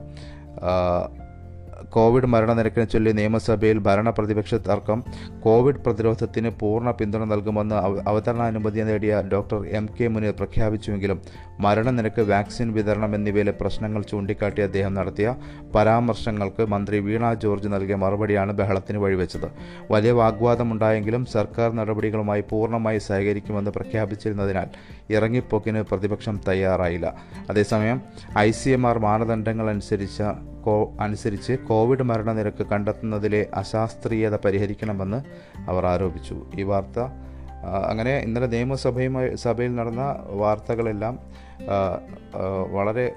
കോവിഡ് 1.94 2.26
മരണനിരക്കിനെ 2.26 2.84
ചൊല്ലി 2.84 3.12
നിയമസഭയിൽ 3.12 3.78
ഭരണ 3.78 4.10
പ്രതിപക്ഷ 4.10 4.54
തർക്കം 4.54 5.04
കോവിഡ് 5.40 5.76
പ്രതിരോധത്തിന് 5.76 6.50
പൂർണ 6.60 6.90
പിന്തുണ 6.90 7.24
നൽകുമെന്ന് 7.24 7.74
അവ- 7.74 8.02
അവതരണാനുമതി 8.08 8.80
നേടിയ 8.80 9.22
ഡോക്ടർ 9.32 9.66
എം 9.66 9.88
കെ 10.00 10.06
മുനീർ 10.06 10.32
പ്രഖ്യാപിച്ചുവെങ്കിലും 10.32 11.22
മരണനിരക്ക് 11.60 12.20
വാക്സിൻ 12.22 12.72
വിതരണം 12.72 13.14
എന്നിവയിലെ 13.14 13.52
പ്രശ്നങ്ങൾ 13.60 14.02
ചൂണ്ടിക്കാട്ടി 14.02 14.62
അദ്ദേഹം 14.62 14.94
നടത്തിയ 14.94 15.34
പരാമർശങ്ങൾക്ക് 15.74 16.66
മന്ത്രി 16.66 16.98
വീണ 16.98 17.34
ജോർജ് 17.34 17.68
നൽകിയ 17.68 17.94
മറുപടിയാണ് 17.94 18.52
ബഹളത്തിന് 18.52 18.98
വഴിവെച്ചത്. 18.98 19.48
വലിയ 19.90 20.10
വാഗ്വാദമുണ്ടായെങ്കിലും 20.10 21.24
സർക്കാർ 21.24 21.72
നടപടികളുമായി 21.72 22.44
പൂർണമായി 22.50 22.98
സഹകരിക്കുമെന്ന് 22.98 23.70
പ്രഖ്യാപിച്ചിരുന്നതിനാൽ 23.70 24.66
ഇറങ്ങിപ്പോക്കിന് 25.10 25.82
പ്രതിപക്ഷം 25.82 26.40
തയ്യാറായില്ല. 26.48 27.14
അതേസമയം 27.50 28.00
ഐ 28.38 28.50
സി 28.50 28.70
എം 28.70 28.86
ആർ 28.86 28.98
മാനദണ്ഡങ്ങൾ 28.98 29.70
അനുസരിച്ച 29.70 30.22
കോ 30.64 30.92
അനുസരിച്ച് 31.00 31.52
കോവിഡ് 31.52 31.83
മരണനിരക്ക് 32.02 32.66
കണ്ടെത്തുന്നതിലെ 32.66 33.46
അശാസ്ത്രീയത 33.54 34.36
പരിഹരിക്കണമെന്ന് 34.36 35.20
അവർ 35.70 35.86
ആരോപിച്ചു. 35.86 36.36
ഈ 36.58 36.62
വാർത്ത 36.62 36.98
അങ്ങനെ 37.90 38.18
ഇന്നലെ 38.18 38.46
നിയമസഭയുമായി 38.46 39.36
സഭയിൽ 39.36 39.74
നടന്ന 39.74 40.04
വാർത്തകളെല്ലാം 40.28 41.18
വളരെ 42.72 43.12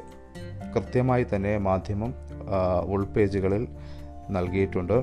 കൃത്യമായി 0.75 1.25
തന്നെ 1.35 1.57
മാധ്യമം 1.57 2.13
ഉൾപേജുകളിൽ 2.85 3.67
നൽകിയിട്ടുണ്ട്. 4.29 4.97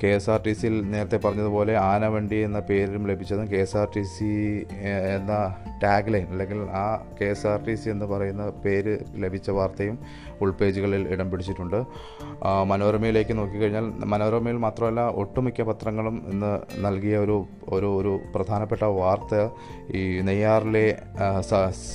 കെ 0.00 0.08
എസ് 0.16 0.28
ആർ 0.32 0.40
ടി 0.44 0.52
സിയിൽ 0.52 0.74
നേരത്തെ 0.92 1.18
പറഞ്ഞതുപോലെ 1.24 1.74
ആനവണ്ടി 1.90 2.38
എന്ന 2.46 2.58
പേരും 2.68 3.02
ലഭിച്ചതും 3.10 3.46
K 3.52 3.60
S 3.64 3.76
R 3.80 3.86
T 3.94 4.02
C 4.14 4.28
എന്ന 5.16 5.32
ടാഗ് 5.82 6.12
ലൈൻ 6.14 6.26
അല്ലെങ്കിൽ 6.32 6.58
ആ 6.80 6.84
K 7.18 7.28
S 7.34 7.46
R 7.50 7.60
T 7.66 7.74
C 7.82 7.88
എന്ന് 7.90 8.06
പറയുന്ന 8.10 8.44
പേര് 8.64 8.94
ലഭിച്ച 9.24 9.50
വാർത്തയും 9.58 9.96
ഉൾപേജുകളിൽ 10.40 11.02
ഇടം 11.14 11.28
പിടിച്ചിട്ടുണ്ട്. 11.30 11.78
മനോരമയിലേക്ക് 12.70 13.34
നോക്കിക്കഴിഞ്ഞാൽ 13.38 13.86
മനോരമയിൽ 14.14 14.58
മാത്രമല്ല 14.66 15.02
ഒട്ടുമിക്ക 15.22 15.62
പത്രങ്ങളും 15.70 16.16
ഇന്ന് 16.32 16.52
നൽകിയ 16.86 17.16
ഒരു 17.26 17.36
ഒരു 17.76 17.90
ഒരു 18.00 18.12
പ്രധാനപ്പെട്ട 18.34 18.82
വാർത്ത 19.00 19.34
ഈ 20.00 20.02
നെയ്യാറിലെ 20.28 20.86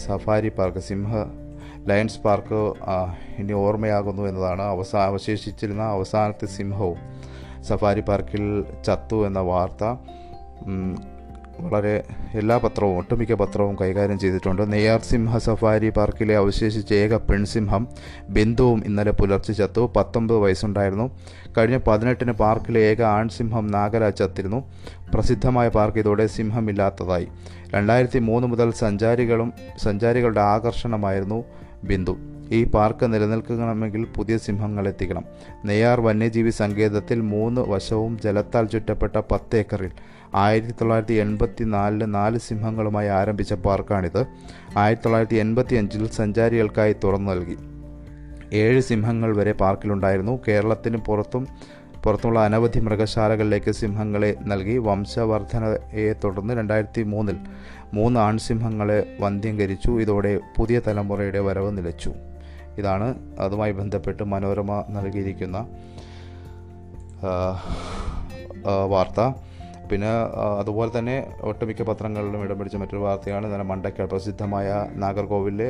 സഫാരി 0.08 0.52
പാർക്ക് 0.60 0.84
സിംഹ 0.90 1.12
ലയൺസ് 1.92 2.22
പാർക്ക് 2.26 2.62
ഇനി 3.42 3.54
ഓർമ്മയാകുന്നു 3.66 4.24
എന്നതാണ്. 4.32 4.64
അവസാ 4.76 5.00
അവശേഷിച്ചിരുന്ന 5.12 5.84
അവസാനത്തെ 5.98 6.48
സിംഹവും 6.58 7.00
സഫാരി 7.68 8.02
പാർക്കിൽ 8.02 8.66
ചത്തു 8.86 9.28
എന്ന 9.28 9.40
വാർത്ത 9.40 9.84
വളരെ 11.60 12.04
എല്ലാ 12.34 12.58
പത്രവും 12.58 12.98
ഒട്ടുമിക്ക 12.98 13.34
പത്രവും 13.34 13.78
കൈകാര്യം 13.82 14.20
ചെയ്തിട്ടുണ്ട്. 14.20 14.74
നെയ്യാർ 14.74 15.00
സിംഹ 15.00 15.38
സഫാരി 15.38 15.90
പാർക്കിലെ 15.90 16.38
അവശേഷിച്ച 16.38 16.94
ഏക 16.94 17.16
പെൺസിംഹം 17.16 17.88
ബിന്ദുവും 18.30 18.84
ഇന്നലെ 18.86 19.12
പുലർച്ചെ 19.12 19.54
ചത്തു. 19.54 19.92
പത്തൊമ്പത് 19.96 20.38
വയസ്സുണ്ടായിരുന്നു. 20.38 21.20
കഴിഞ്ഞ 21.58 21.80
പതിനെട്ടിന് 21.88 22.32
പാർക്കിലെ 22.32 22.80
ഏക 22.80 23.02
ആൺസിംഹം 23.02 23.68
നാഗരാജ് 23.68 24.16
ചത്തിരുന്നു. 24.16 24.60
പ്രസിദ്ധമായ 25.14 25.70
പാർക്ക് 25.70 25.98
ഇതോടെ 25.98 26.28
സിംഹമില്ലാത്തതായി. 26.28 27.28
രണ്ടായിരത്തി 27.74 28.20
മൂന്ന് 28.20 28.48
മുതൽ 28.48 28.72
സഞ്ചാരികളും 28.72 29.54
സഞ്ചാരികളുടെ 29.78 30.42
ആകർഷണമായിരുന്നു 30.42 31.44
ബിന്ദു. 31.84 32.18
ഈ 32.52 32.64
പാർക്ക് 32.64 33.14
നിലനിൽക്കണമെങ്കിൽ 33.14 34.08
പുതിയ 34.18 34.38
സിംഹങ്ങൾ 34.38 34.88
എത്തിക്കണം. 34.88 35.24
നെയ്യാർ 35.66 36.02
വന്യജീവി 36.02 36.50
സങ്കേതത്തിൽ 36.50 37.22
മൂന്ന് 37.22 37.62
വശവും 37.62 38.20
ജലത്താൽ 38.24 38.66
ചുറ്റപ്പെട്ട 38.66 39.16
പത്ത് 39.32 39.58
ഏക്കറിൽ 39.58 39.92
ആയിരത്തി 40.36 40.72
തൊള്ളായിരത്തി 40.72 41.14
എൺപത്തി 41.14 41.64
നാലിൽ 41.64 42.06
നാല് 42.06 42.40
സിംഹങ്ങളുമായി 42.40 43.08
ആരംഭിച്ച 43.08 43.54
പാർക്കാണിത്. 43.54 44.26
ആയിരത്തി 44.78 45.04
തൊള്ളായിരത്തി 45.06 45.36
എൺപത്തി 45.36 45.76
അഞ്ചിൽ 45.76 46.08
സഞ്ചാരികൾക്കായി 46.08 46.96
തുറന്നു 47.04 47.32
നൽകി. 47.32 47.58
ഏഴ് 48.54 48.82
സിംഹങ്ങൾ 48.82 49.36
വരെ 49.36 49.52
പാർക്കിലുണ്ടായിരുന്നു. 49.52 50.40
കേരളത്തിന് 50.48 50.98
പുറത്തും 50.98 51.48
പുറത്തുമുള്ള 52.04 52.40
അനവധി 52.40 52.80
മൃഗശാലകളിലേക്ക് 52.80 53.72
സിംഹങ്ങളെ 53.72 54.36
നൽകി. 54.46 54.78
വംശവർധനയെ 54.78 56.14
തുടർന്ന് 56.24 56.54
രണ്ടായിരത്തി 56.54 57.02
മൂന്നിൽ 57.02 57.38
മൂന്ന് 57.94 58.20
ആൺസിംഹങ്ങളെ 58.20 59.18
വന്ധ്യംകരിച്ചു. 59.20 59.92
ഇതോടെ 60.02 60.40
പുതിയ 60.58 60.82
തലമുറയുടെ 60.88 61.40
വരവ് 61.40 61.78
നിലച്ചു. 61.78 62.14
ഇതാണ് 62.78 63.08
അതുമായി 63.40 63.72
ബന്ധപ്പെട്ട് 63.72 64.24
മനോരമ 64.34 64.72
നൽകിയിരിക്കുന്ന 64.90 65.58
വാർത്ത. 68.94 69.20
പിന്നെ 69.92 70.08
അതുപോലെ 70.60 70.92
തന്നെ 70.98 71.16
ഒട്ടുമിക്ക 71.42 71.82
പത്രങ്ങളിലും 71.82 72.44
ഇടം 72.44 72.58
പിടിച്ച 72.60 72.76
മറ്റൊരു 72.82 73.02
വാർത്തയാണ് 73.04 73.46
ഇന്നലെ 73.46 73.64
മണ്ടക്കാട് 73.64 74.10
പ്രസിദ്ധമായ 74.10 74.68
നാഗർകോവിലെ 75.04 75.68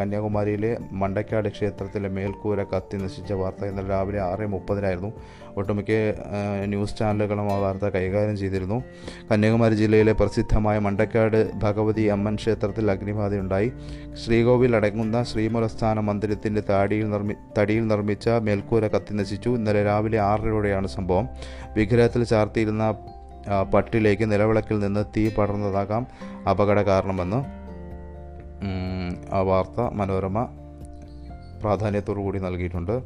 കന്യാകുമാരിയിലെ 0.00 0.70
മണ്ടക്കാട് 1.02 1.48
ക്ഷേത്രത്തിലെ 1.48 2.08
മേൽക്കൂര 2.08 2.62
കത്തി 2.72 2.96
നശിച്ച 2.96 3.32
വാർത്ത 3.32 3.64
ഇന്നലെ 3.64 3.88
രാവിലെ 3.88 4.20
ആറ് 4.20 4.46
മുപ്പതിനായിരുന്നു. 4.46 5.10
ഒട്ടുമിക്ക 5.56 5.92
ന്യൂസ് 6.72 6.96
ചാനലുകളും 6.98 7.52
ആ 7.52 7.56
വാർത്ത 7.58 7.86
കൈകാര്യം 7.94 8.36
ചെയ്തിരുന്നു. 8.36 8.82
കന്യാകുമാരി 9.30 9.74
ജില്ലയിലെ 9.74 10.12
പ്രസിദ്ധമായ 10.12 10.78
മണ്ടക്കാട് 10.78 11.38
ഭഗവതി 11.64 12.04
അമ്മൻ 12.16 12.34
ക്ഷേത്രത്തിൽ 12.36 12.90
അഗ്നിബാധയുണ്ടായി 12.90 13.72
ശ്രീകോവിൽ 14.24 14.76
അടങ്ങുന്ന 14.76 15.22
ശ്രീമൂലസ്ഥാന 15.22 16.00
മന്ദിരത്തിന്റെ 16.00 16.62
താടിയിൽ 16.70 17.08
നിർമ്മി 17.10 17.34
തടിയിൽ 17.58 17.86
നിർമ്മിച്ച 17.86 18.28
മേൽക്കൂര 18.28 18.86
കത്തി 18.86 19.14
നശിച്ചു. 19.14 19.50
ഇന്നലെ 19.50 19.84
രാവിലെ 19.84 20.20
ആറരയോടെയാണ് 20.30 20.86
സംഭവം. 20.86 21.28
വിഗ്രഹത്തിൽ 21.76 22.24
ചാർത്തിയിരുന്ന 22.24 22.84
പട്ടിലേക്ക് 23.74 24.32
നിലവിളക്കിൽ 24.32 24.78
നിന്ന് 24.78 25.04
തീ 25.16 25.28
പടർന്നതാകാം 25.28 26.06
അപകട 26.50 26.80
കാരണമെന്ന് 26.82 27.58
ആ 29.34 29.40
വാർത്ത 29.40 29.80
മനോരമ 29.80 30.48
പ്രാധാന്യത്തോടു 31.62 32.20
കൂടി 32.20 32.38
നൽകിയിട്ടുണ്ട് 32.38 33.00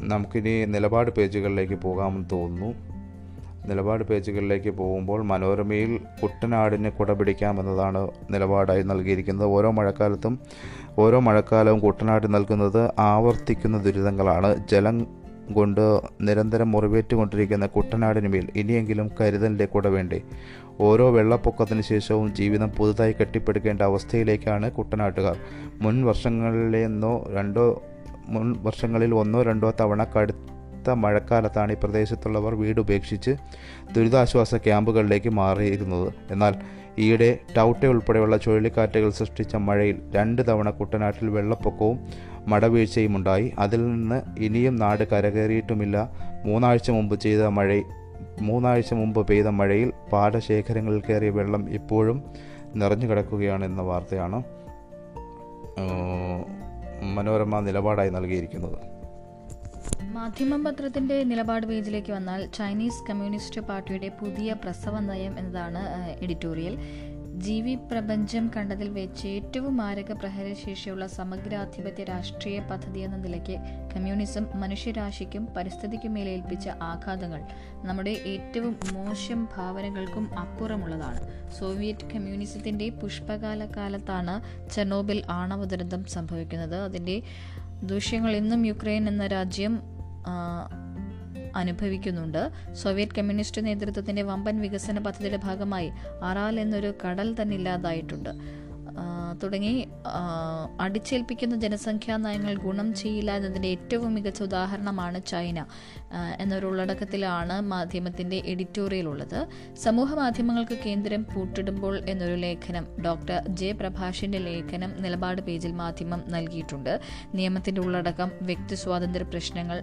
നമുക്കിനി 0.00 0.64
നിലപാട് 0.64 1.10
പേജുകളിലേക്ക് 1.10 1.74
പോകാമെന്ന് 1.74 2.28
തോന്നുന്നു. 2.32 2.94
നിലപാട് 3.68 4.04
പേജുകളിലേക്ക് 4.04 4.70
പോകുമ്പോൾ 4.70 5.22
മനോരമയിൽ 5.22 6.00
കുട്ടനാടിന് 6.22 6.90
കുടപിടിക്കാമെന്നതാണ് 6.90 8.08
നിലപാടായി 8.30 8.82
നൽകിയിരിക്കുന്നത്. 8.82 9.48
ഓരോ 9.48 9.70
മഴക്കാലത്തും 9.70 10.40
ഓരോ 10.98 11.20
മഴക്കാലവും 11.20 11.78
കുട്ടനാട് 11.80 12.34
നൽകുന്നത് 12.34 12.92
ആവർത്തിക്കുന്ന 12.98 13.78
ദുരിതങ്ങളാണ്. 13.78 14.66
ജലം 14.68 15.23
കൊണ്ട് 15.52 16.00
നിരന്തരം 16.20 16.72
മുറിവേറ്റുകൊണ്ടിരിക്കുന്ന 16.72 17.66
കുട്ടനാടിന് 17.66 18.28
മേൽ 18.28 18.48
ഇനിയെങ്കിലും 18.56 19.10
കരുതലിന്റെ 19.20 19.64
കൂടെ 19.64 19.88
വേണ്ടേ? 19.88 20.22
ഓരോ 20.80 21.10
വെള്ളപ്പൊക്കത്തിന് 21.10 21.82
ശേഷവും 21.82 22.34
ജീവിതം 22.34 22.68
പുതുതായി 22.68 23.12
കെട്ടിപ്പടുക്കേണ്ട 23.12 23.82
അവസ്ഥയിലേക്കാണ് 23.82 24.70
കുട്ടനാട്ടുകാർ. 24.72 25.36
മുൻ 25.80 26.04
വർഷങ്ങളിലെന്നോ 26.04 27.28
രണ്ടോ 27.32 27.82
മുൻ 28.28 28.54
വർഷങ്ങളിൽ 28.62 29.14
ഒന്നോ 29.14 29.42
രണ്ടോ 29.42 29.74
തവണ 29.80 30.04
കടുത്ത 30.04 30.90
മഴക്കാലത്താണ് 30.90 31.72
ഈ 31.72 31.76
പ്രദേശത്തുള്ളവർ 31.84 32.54
വീട് 32.54 32.80
ഉപേക്ഷിച്ച് 32.80 33.30
ദുരിതാശ്വാസ 33.96 34.54
ക്യാമ്പുകളിലേക്ക് 34.54 35.28
മാറിയിരുന്നത്. 35.28 36.12
എന്നാൽ 36.30 36.54
ഈയിടെ 36.98 37.38
ടൗട്ടെ 37.56 37.86
ഉൾപ്പെടെയുള്ള 37.86 38.36
ചുഴലിക്കാറ്റുകൾ 38.36 39.10
സൃഷ്ടിച്ച 39.10 39.56
മഴയിൽ 39.56 40.00
രണ്ട് 40.14 40.42
തവണ 40.48 40.70
കുട്ടനാട്ടിൽ 40.70 41.30
വെള്ളപ്പൊക്കവും 41.30 41.98
മടവീഴ്ചയും 42.48 43.16
ഉണ്ടായി 43.16 43.52
അതിൽ 43.58 43.86
നിന്ന് 43.86 44.40
ഇനിയും 44.40 44.76
നാട് 44.76 45.04
കരകയറിയിട്ടുമില്ല. 45.04 46.10
മൂന്നാഴ്ച 46.44 46.90
മുമ്പ് 46.90 47.20
ചെയ്ത 47.20 47.42
മഴ 47.42 47.80
മൂന്നാഴ്ച 48.42 48.94
മുമ്പ് 48.94 49.26
പെയ്ത 49.26 49.48
മഴയിൽ 49.48 49.92
പാടശേഖരങ്ങളിൽ 50.12 51.00
കയറിയ 51.00 51.30
വെള്ളം 51.30 51.70
ഇപ്പോഴും 51.70 52.24
നിറഞ്ഞു 52.76 53.06
കിടക്കുകയാണ് 53.06 53.64
എന്ന 53.64 53.82
വാർത്തയാണ് 53.82 54.42
മനോരമ 57.02 57.60
നിലപാടായി 57.60 58.10
നൽകിയിരിക്കുന്നത്. 58.10 58.93
മാധ്യമം 60.16 60.64
പത്രത്തിന്റെ 60.64 61.16
നിലപാട് 61.24 61.64
പേജിലേക്ക് 61.66 62.12
വന്നാൽ 62.12 62.40
ചൈനീസ് 62.46 63.04
കമ്മ്യൂണിസ്റ്റ് 63.08 63.60
പാർട്ടിയുടെ 63.60 64.08
പുതിയ 64.08 64.52
പ്രസവ 64.52 64.98
നയം 64.98 65.38
എന്നതാണ് 65.38 65.82
എഡിറ്റോറിയൽ. 66.24 66.74
ജി 67.44 67.60
വി 67.60 67.74
പ്രപഞ്ചം 67.90 68.50
കണ്ടതിൽ 68.56 68.88
വെച്ച് 68.88 69.24
ഏറ്റവും 69.26 69.76
മാരക 69.76 70.12
പ്രഹരശേഷിയുള്ള 70.12 71.06
സമഗ്രാധിപത്യ 71.06 72.04
രാഷ്ട്രീയ 72.04 72.58
പദ്ധതി 72.70 73.00
എന്ന 73.00 73.16
നിലയ്ക്ക് 73.16 73.56
കമ്മ്യൂണിസം 73.94 74.44
മനുഷ്യരാശിക്കും 74.54 75.46
പരിസ്ഥിതിക്കും 75.56 76.14
മേലേൽപ്പിച്ച 76.14 76.68
ആഘാതങ്ങൾ 76.68 77.40
നമ്മുടെ 77.88 78.14
ഏറ്റവും 78.32 78.76
മോശം 78.92 79.48
ഭാവനകൾക്കും 79.56 80.38
അപ്പുറമുള്ളതാണ്. 80.38 81.22
സോവിയറ്റ് 81.58 82.10
കമ്മ്യൂണിസത്തിന്റെ 82.14 82.88
പുഷ്പകാല 83.02 83.66
കാലത്താണ് 83.76 84.36
ചെർണോബിൽ 84.70 85.22
ആണവ 85.40 85.64
ദുരന്തം 85.64 86.04
സംഭവിക്കുന്നത്. 86.16 86.78
അതിന്റെ 86.80 87.18
ദൂഷ്യങ്ങൾ 87.82 88.32
ഇന്നും 88.36 88.66
യുക്രൈൻ 88.66 89.08
എന്ന 89.08 89.26
രാജ്യം 89.26 89.93
അനുഭവിക്കുന്നുണ്ട്. 91.56 92.50
സോവിയറ്റ് 92.72 93.12
കമ്മ്യൂണിസ്റ്റ് 93.18 93.66
നേതൃത്വത്തിന്റെ 93.66 94.22
വമ്പൻ 94.22 94.60
വികസന 94.60 94.98
പദ്ധതിയുടെ 94.98 95.36
ഭാഗമായി 95.36 95.90
അറാൽ 96.22 96.60
എന്നൊരു 96.60 96.94
കടൽ 97.06 97.36
തന്നെ 97.42 97.56
ഇല്ലാതായിട്ടുണ്ട്. 97.56 98.63
തുടങ്ങി 99.42 99.72
അടിച്ചേൽപ്പിക്കുന്ന 100.80 101.54
ജനസംഖ്യാ 101.56 102.16
നയങ്ങൾ 102.16 102.54
ഗുണം 102.56 102.88
ചെയ്യില്ല 102.94 103.30
എന്നതിന്റെ 103.38 103.68
ഏറ്റവും 103.68 104.14
മികച്ച 104.14 104.42
ഉദാഹരണമാണ് 104.42 105.18
ചൈന 105.26 105.58
എന്നൊരു 106.40 106.66
ഉള്ളടക്കത്തിലാണ് 106.66 107.60
മാധ്യമത്തിന്റെ 107.72 108.38
എഡിറ്റോറിയൽ 108.46 109.06
ഉള്ളത്. 109.08 109.38
സമൂഹ 109.84 110.14
മാധ്യമങ്ങൾക്ക് 110.14 110.76
കേന്ദ്രം 110.84 111.22
പൂട്ടിടുമ്പോൾ 111.34 111.94
എന്നൊരു 112.08 112.34
ലേഖനം 112.34 112.84
ഡോക്ടർ 113.06 113.38
ജെ 113.60 113.72
പ്രഭാഷിന്റെ 113.72 114.38
ലേഖനം 114.38 114.90
നിലപാട് 115.02 115.42
പേജിൽ 115.42 115.72
മാധ്യമം 115.72 116.22
നൽകിയിട്ടുണ്ട്. 116.28 116.92
നിയമത്തിന്റെ 117.34 117.80
ഉള്ളടക്കം 117.80 118.30
വ്യക്തി 118.42 118.74
സ്വാതന്ത്ര്യ 118.74 119.26
പ്രശ്നങ്ങൾ 119.32 119.78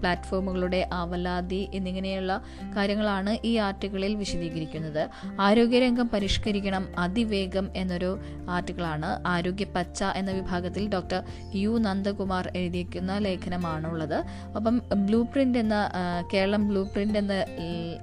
പ്ലാറ്റ്ഫോമുകളുടെ 0.00 0.88
അവലാതി 0.92 1.62
എന്നിങ്ങനെയുള്ള 1.74 2.32
കാര്യങ്ങളാണ് 2.76 3.32
ഈ 3.44 3.52
ആർട്ടിക്കിളിൽ 3.66 4.14
വിശദീകരിക്കുന്നത്. 4.14 5.02
ആരോഗ്യരംഗം 5.40 6.08
പരിഷ്കരിക്കണം 6.08 6.84
അതിവേഗം 6.98 7.68
എന്നൊരു 7.76 8.10
ആർട്ടിക്കിളാണ് 8.48 8.90
ആരോഗ്യ 9.26 9.64
പച്ച 9.64 10.02
എന്ന 10.02 10.30
വിഭാഗത്തിൽ 10.30 10.88
ഡോക്ടർ 10.88 11.22
യു 11.54 11.78
നന്ദകുമാർ 11.78 12.52
എഴുതിയിരിക്കുന്ന 12.56 13.18
ലേഖനമാണുള്ളത്. 13.18 14.18
അപ്പം 14.56 14.82
ബ്ലൂ 15.06 15.22
പ്രിന്റ് 15.22 15.58
എന്ന 15.58 15.90
കേരളം 16.34 16.68
ബ്ലൂ 16.68 16.84
പ്രിന്റ് 16.84 17.18
എന്ന 17.18 17.32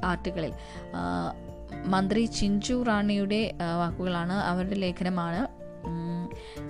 ആർട്ടിക്കിളിൽ 0.05 0.53
മന്ത്രി 1.85 2.25
ചിഞ്ചു 2.25 2.83
റാണിയുടെ 2.87 3.55
വാക്കുകളാണ് 3.77 4.33
അവരുടെ 4.33 4.75
ലേഖനമാണ്. 4.75 5.58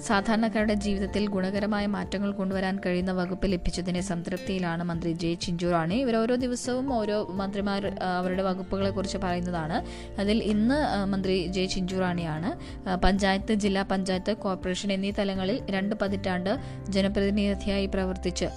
സാധാരണക്കാരുടെ 0.07 0.73
ജീവിതത്തിൽ 0.73 1.27
ഗുണകരമായ 1.27 1.85
മാറ്റങ്ങൾ 1.85 2.31
കൊണ്ടുവരാൻ 2.31 2.79
കഴിയുന്ന 2.85 3.11
വകുപ്പ് 3.11 3.47
ലഭിച്ചതിനെ 3.51 4.01
സംതൃപ്തിയിലാണ് 4.01 4.83
മന്ത്രി 4.83 5.11
ജെ 5.11 5.33
ചിഞ്ചുറാണി. 5.33 5.95
ഇവർ 5.95 6.15
ഓരോ 6.15 6.35
ദിവസവും 6.35 6.93
ഓരോ 6.93 7.17
മന്ത്രിമാർ 7.41 7.85
അവരുടെ 8.19 8.43
വകുപ്പുകളെ 8.43 8.89
കുറിച്ച് 8.89 9.17
പറയുന്നതാണ്. 9.17 9.77
അതിൽ 10.21 10.43
ഇന്ന് 10.43 10.79
മന്ത്രി 11.05 11.47
ജെ 11.47 11.65
ചിഞ്ചുറാണിയാണ്. 11.65 12.51
പഞ്ചായത്ത് 13.05 13.53
ജില്ലാ 13.53 13.83
പഞ്ചായത്ത് 13.91 14.37
കോർപ്പറേഷൻ 14.37 14.91
എന്നീ 14.91 15.11
തലങ്ങളിൽ 15.19 15.59
രണ്ട് 15.69 15.95
പതിറ്റാണ്ട് 16.01 16.51
ജനപ്രതിനിധിയായി 16.89 17.85
പ്രവർത്തിച്ച് 17.85 18.49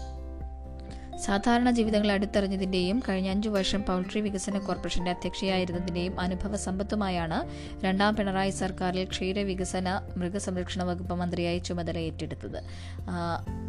സാധാരണ 1.22 1.70
ജീവിതങ്ങൾ 1.70 2.12
അടുത്തറിഞ്ഞതിന്റെയും 2.12 3.02
കഴിഞ്ഞ 3.08 3.28
അഞ്ചു 3.28 3.48
വർഷം 3.48 3.82
പൗൾട്രി 3.82 4.20
വികസന 4.20 4.58
കോർപ്പറേഷന്റെ 4.58 5.10
അധ്യക്ഷയായിരുന്നതിന്റെയും 5.10 6.20
അനുഭവ 6.20 6.56
സമ്പത്തുമായാണ് 6.56 7.38
രണ്ടാം 7.84 8.16
പിണറായി 8.16 8.50
സർക്കാരിൽ 8.50 9.04
ക്ഷീരവികസന 9.04 9.88
മൃഗസംരക്ഷണ 10.16 10.82
വകുപ്പ് 10.82 11.14
മന്ത്രിയായി 11.14 11.58
ചുമതല 11.58 11.98
ഏറ്റെടുത്തത്. 11.98 12.58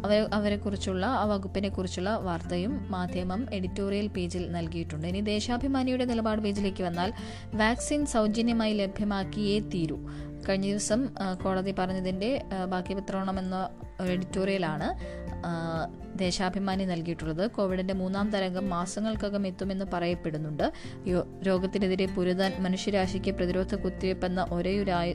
അവരെ 0.04 0.26
അവരെക്കുറിച്ചുള്ള 0.32 1.06
ആ 1.06 1.24
വകുപ്പിനെ 1.24 1.68
കുറിച്ചുള്ള 1.68 2.16
വാർത്തയും 2.16 2.90
മാധ്യമം 2.90 3.46
എഡിറ്റോറിയൽ 3.54 4.06
പേജിൽ 4.06 4.52
നൽകിയിട്ടുണ്ട്. 4.52 5.06
ഇനി 5.06 5.20
ദേശാഭിമാനിയുടെ 5.20 6.04
നിലപാട് 6.04 6.40
പേജിലേക്ക് 6.40 6.82
വന്നാൽ 6.82 7.12
വാക്സിൻ 7.54 8.06
സൗജന്യമായി 8.06 8.74
ലഭ്യമാക്കിയേ 8.74 9.60
തീരൂ. 9.60 9.98
കഴിഞ്ഞ 10.48 10.66
ദിവസം 10.66 11.08
കോടതി 11.44 11.72
പറഞ്ഞതിന്റെ 11.72 12.42
ബാക്കി 12.70 12.94
പത്രണമെന്ന 12.94 13.56
ഒരു 13.56 13.83
എഡിറ്റോറിയലാണ് 14.02 14.88
ദേശാഭിമാനി 16.18 16.84
നൽകിയിട്ടുള്ളത്. 16.84 17.50
കോവിഡിന്റെ 17.50 17.94
മൂന്നാം 17.94 18.30
തരംഗം 18.30 18.70
മാസങ്ങൾക്കകം 18.70 19.46
എത്തുമെന്ന് 19.46 19.84
പറയപ്പെടുന്നുണ്ട്. 19.92 20.72
രോഗത്തിനെതിരെ 21.46 22.06
പുരുതാൻ 22.06 22.52
മനുഷ്യരാശിക്ക് 22.58 23.30
പ്രതിരോധ 23.30 23.74
കുത്തിവയ്പ്പെന്ന 23.74 24.46
ഒരേയൊരു 24.50 24.90
ആയു 24.90 25.14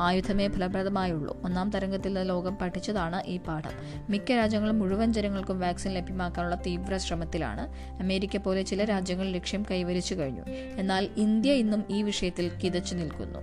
ആയുധമേ 0.00 0.48
ഫലപ്രദമായുള്ളൂ. 0.48 1.42
ഒന്നാം 1.44 1.70
തരംഗത്തിൽ 1.70 2.22
ലോകം 2.22 2.56
പഠിച്ചതാണ് 2.56 3.22
ഈ 3.26 3.36
പാഠം. 3.36 3.70
മിക്ക 4.10 4.32
രാജ്യങ്ങളും 4.32 4.78
മുഴുവൻ 4.78 5.12
ജനങ്ങൾക്കും 5.12 5.60
വാക്സിൻ 5.60 5.94
ലഭ്യമാക്കാനുള്ള 5.94 6.54
തീവ്ര 6.66 6.96
ശ്രമത്തിലാണ്. 6.96 7.72
അമേരിക്ക 8.02 8.36
പോലെ 8.36 8.62
ചില 8.62 8.84
രാജ്യങ്ങൾ 8.84 9.26
ലക്ഷ്യം 9.26 9.66
കൈവരിച്ചു 9.70 10.14
കഴിഞ്ഞു. 10.14 10.42
എന്നാൽ 10.76 11.08
ഇന്ത്യ 11.16 11.52
ഇന്നും 11.52 11.84
ഈ 11.90 12.02
വിഷയത്തിൽ 12.02 12.50
കിതച്ചു 12.64 12.94
നിൽക്കുന്നു. 12.94 13.38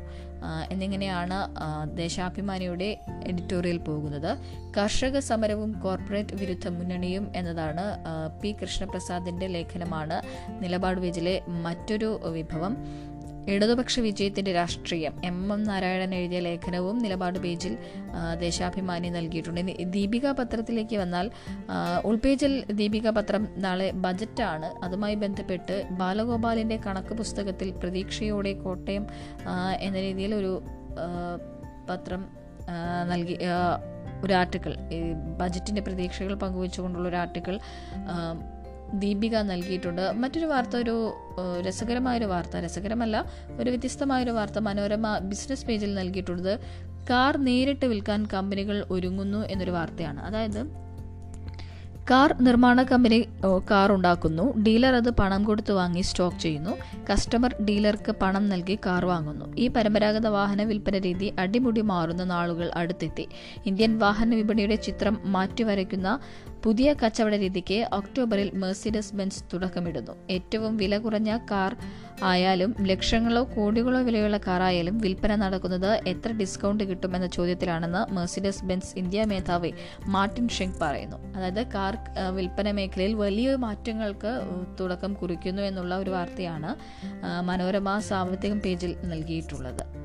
എന്നിങ്ങനെയാണ് 0.71 1.37
ദേശാഭിമാനിയുടെ 1.97 2.99
എഡിറ്റോറിയൽ 3.27 3.77
പോകുന്നത്. 3.77 4.37
കർഷക 4.77 5.19
സമരവും 5.19 5.71
കോർപ്പറേറ്റ് 5.71 6.35
വിരുദ്ധ 6.35 6.67
മുന്നണിയും 6.67 7.31
എന്നതാണ് 7.35 7.85
പി 8.41 8.51
കൃഷ്ണപ്രസാദിന്റെ 8.61 9.47
ലേഖനമാണ് 9.47 10.21
നിലപാട് 10.63 11.01
പേജിലെ 11.01 11.41
മറ്റൊരു 11.47 12.19
വിഭവം. 12.25 12.75
ഇടതുപക്ഷ 13.47 13.99
വിജയത്തിന്റെ 13.99 14.53
രാഷ്ട്രീയം. 14.53 15.25
എം. 15.25 15.53
എം. 15.53 15.63
നാരായണൻ 15.63 16.15
എഴുതിയ 16.15 16.39
ലേഖനവും 16.39 16.99
നിലപാട് 16.99 17.39
പേജിൽ 17.39 17.77
ദേശാഭിമാനി 18.39 19.09
നൽകിയിട്ടുണ്ട്. 19.09 19.83
ദീപിക 19.83 20.31
പത്രത്തിലേക്ക് 20.31 20.95
വന്നാൽ 20.95 21.31
ഉൾപേജിൽ 22.05 22.65
ദീപിക 22.71 23.09
പത്രം 23.09 23.47
നാളെ 23.57 23.91
ബജറ്റാണ്. 23.91 24.85
അതുമായി 24.85 25.15
ബന്ധപ്പെട്ട് 25.15 25.87
ബാലഗോപാലിന്റെ 25.91 26.77
കണക്ക് 26.77 27.13
പുസ്തകത്തിൽ 27.13 27.71
പ്രതീക്ഷയോടെ 27.71 28.53
കോട്ടയം 28.53 29.07
എന്ന 29.79 29.99
രീതിയിൽ 29.99 30.35
ഒരു 30.35 30.61
പത്രം 31.89 32.25
നൽകി 33.09 33.37
ഒരു 34.23 34.33
ആർട്ടിക്കിൾ 34.33 34.75
ബജറ്റിന്റെ 35.37 35.81
പ്രതീക്ഷകൾ 35.81 36.33
പങ്കുവെച്ചുകൊണ്ടുള്ള 36.33 37.09
ഒരു 37.09 37.15
ആർട്ടിക്കിൾ 37.15 37.59
ദീപിക 38.93 39.35
നൽകിയിട്ടുണ്ട്. 39.35 40.11
മറ്റൊരു 40.11 40.45
വാർത്ത 40.45 40.77
ഒരു 40.77 41.13
രസകരമായൊരു 41.67 42.25
വാർത്ത 42.25 42.57
രസകരമല്ല 42.57 43.25
ഒരു 43.59 43.69
വ്യത്യസ്തമായൊരു 43.69 44.31
വാർത്ത 44.31 44.59
മനോരമ 44.59 45.17
ബിസിനസ് 45.17 45.65
പേജിൽ 45.65 45.93
നൽകിയിട്ടുള്ളത് 45.93 46.59
കാർ 47.09 47.37
നേരിട്ട് 47.37 47.85
വിൽക്കാൻ 47.85 48.27
കമ്പനികൾ 48.33 48.85
ഒരുങ്ങുന്നു 48.91 49.37
എന്നൊരു 49.37 49.71
വാർത്തയാണ്. 49.71 50.19
അതായത് 50.19 50.85
കാർ 52.11 52.35
നിർമ്മാണ 52.41 52.83
കമ്പനി 52.83 53.27
കാർ 53.71 53.91
ഉണ്ടാക്കുന്നു. 53.91 54.57
ഡീലർ 54.57 54.95
അത് 54.95 55.09
പണം 55.09 55.43
കൊടുത്ത് 55.43 55.71
വാങ്ങി 55.71 56.01
സ്റ്റോക്ക് 56.01 56.37
ചെയ്യുന്നു. 56.37 56.77
കസ്റ്റമർ 57.11 57.55
ഡീലർക്ക് 57.65 58.11
പണം 58.11 58.49
നൽകി 58.49 58.79
കാർ 58.85 59.05
വാങ്ങുന്നു. 59.05 59.45
ഈ 59.57 59.67
പരമ്പരാഗത 59.67 60.27
വാഹന 60.27 60.63
വിൽപ്പന 60.63 60.97
രീതി 60.97 61.33
അടിമുടി 61.39 61.81
മാറുന്ന 61.81 62.23
നാളുകൾ 62.23 62.71
അടുത്തെത്തി. 62.75 63.27
ഇന്ത്യൻ 63.65 63.99
വാഹന 63.99 64.35
വിപണിയുടെ 64.35 64.75
ചിത്രം 64.75 65.17
മാറ്റിവരയ്ക്കുന്ന 65.25 66.19
പുതിയ 66.65 66.93
കച്ചവട 66.93 67.35
രീതിക്ക് 67.35 67.87
ഒക്ടോബറിൽ 67.93 68.51
മെഴ്സിഡസ് 68.53 69.15
ബെൻസ് 69.15 69.43
തുടക്കമിടുന്നു. 69.53 70.11
ഏറ്റവും 70.29 70.77
വില 70.77 70.97
കുറഞ്ഞ 70.97 71.37
കാർ 71.51 71.75
ആയാലും 72.23 72.75
ലക്ഷങ്ങളോ 72.81 73.43
കോടികളോ 73.43 74.01
വിലയുള്ള 74.01 74.37
കാർ 74.37 74.61
ആയാലും 74.61 74.97
വിൽപ്പന 74.97 75.35
നടക്കുന്നത് 75.35 76.01
എത്ര 76.07 76.31
ഡിസ്കൗണ്ട് 76.31 76.83
കിട്ടുമെന്ന 76.83 77.27
ചോദ്യത്തിലാണെന്ന് 77.27 78.13
മെഴ്സിഡസ് 78.13 78.65
ബെൻസ് 78.65 78.97
ഇന്ത്യ 78.97 79.23
മേധാവി 79.23 79.73
മാർട്ടിൻ 80.05 80.47
ഷെങ് 80.47 80.79
പറയുന്നു. 80.81 81.17
അതായത് 81.17 81.71
കാർ 81.71 81.97
വിൽപ്പന 82.35 82.71
മേഖലയിൽ 82.71 83.13
വലിയ 83.13 83.55
മാറ്റങ്ങൾക്ക് 83.55 84.41
തുടക്കം 84.79 85.13
കുറിക്കുന്നു 85.13 85.61
എന്നുള്ള 85.61 85.95
ഒരു 85.97 86.09
വാർത്തയാണ് 86.09 86.75
മനോരമ 87.41 87.99
സാമ്പത്തികം 87.99 88.59
പേജിൽ 88.59 88.95
നൽകിയിട്ടുള്ളത്. 89.03 90.04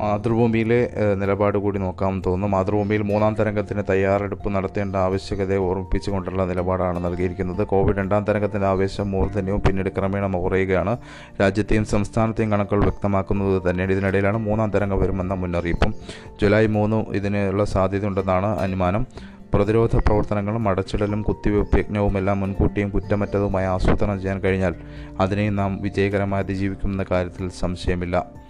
മാതൃഭൂമിയിലെ 0.00 0.90
നിലപാട് 1.14 1.58
കൂടി 1.58 1.78
നോക്കാമെന്ന് 1.78 2.22
തോന്നുന്നു. 2.26 2.56
മാതൃഭൂമിയിൽ 2.56 3.02
മൂന്നാം 3.02 3.34
തരംഗത്തിന് 3.34 3.82
തയ്യാറെടുപ്പ് 3.90 4.48
നടത്തേണ്ട 4.54 4.96
ആവശ്യകതയെ 4.96 5.56
ഓർമ്മിപ്പിച്ചുകൊണ്ടുള്ള 5.56 6.44
നിലപാടാണ് 6.44 7.04
നൽകിയിരിക്കുന്നത്. 7.04 7.66
കോവിഡ് 7.66 7.96
രണ്ടാം 7.96 8.24
തരംഗത്തിന്റെ 8.24 8.66
ആവേശം 8.66 9.10
മൂർധന്യവും 9.10 9.60
പിന്നീട് 9.60 9.88
ക്രമേണ 9.88 10.32
കുറയുകയാണ് 10.36 10.96
രാജ്യത്തെയും 11.40 11.84
സംസ്ഥാനത്തെയും 11.84 12.52
കണക്കുകൾ 12.52 12.82
വ്യക്തമാക്കുന്നത് 12.82 13.70
തന്നെയാണ്. 13.70 13.92
ഇതിനിടയിലാണ് 13.92 14.38
മൂന്നാം 14.38 14.70
തരംഗം 14.70 15.00
വരുമെന്ന 15.00 15.34
മുന്നറിയിപ്പും. 15.34 15.94
ജൂലൈ 16.42 16.66
മൂന്ന് 16.66 16.96
ഇതിനുള്ള 16.96 17.64
സാധ്യതയുണ്ടെന്നാണ് 17.64 18.46
അനുമാനം. 18.46 19.06
പ്രതിരോധ 19.54 19.96
പ്രവർത്തനങ്ങളും 19.96 20.68
അടച്ചിടലും 20.68 21.22
കുത്തിവയ്പ്പ് 21.22 21.78
യജ്ഞവുമെല്ലാം 21.78 22.40
മുൻകൂട്ടിയും 22.40 22.88
കുറ്റമറ്റതുമായി 22.90 23.66
ആസൂത്രണം 23.66 24.20
ചെയ്യാൻ 24.20 24.40
കഴിഞ്ഞാൽ 24.40 24.74
അതിനെയും 25.20 25.56
നാം 25.56 25.82
വിജയകരമായി 25.82 26.42
അതിജീവിക്കുമെന്ന 26.42 27.04
കാര്യത്തിൽ 27.10 27.48
സംശയമില്ല. 27.48 28.43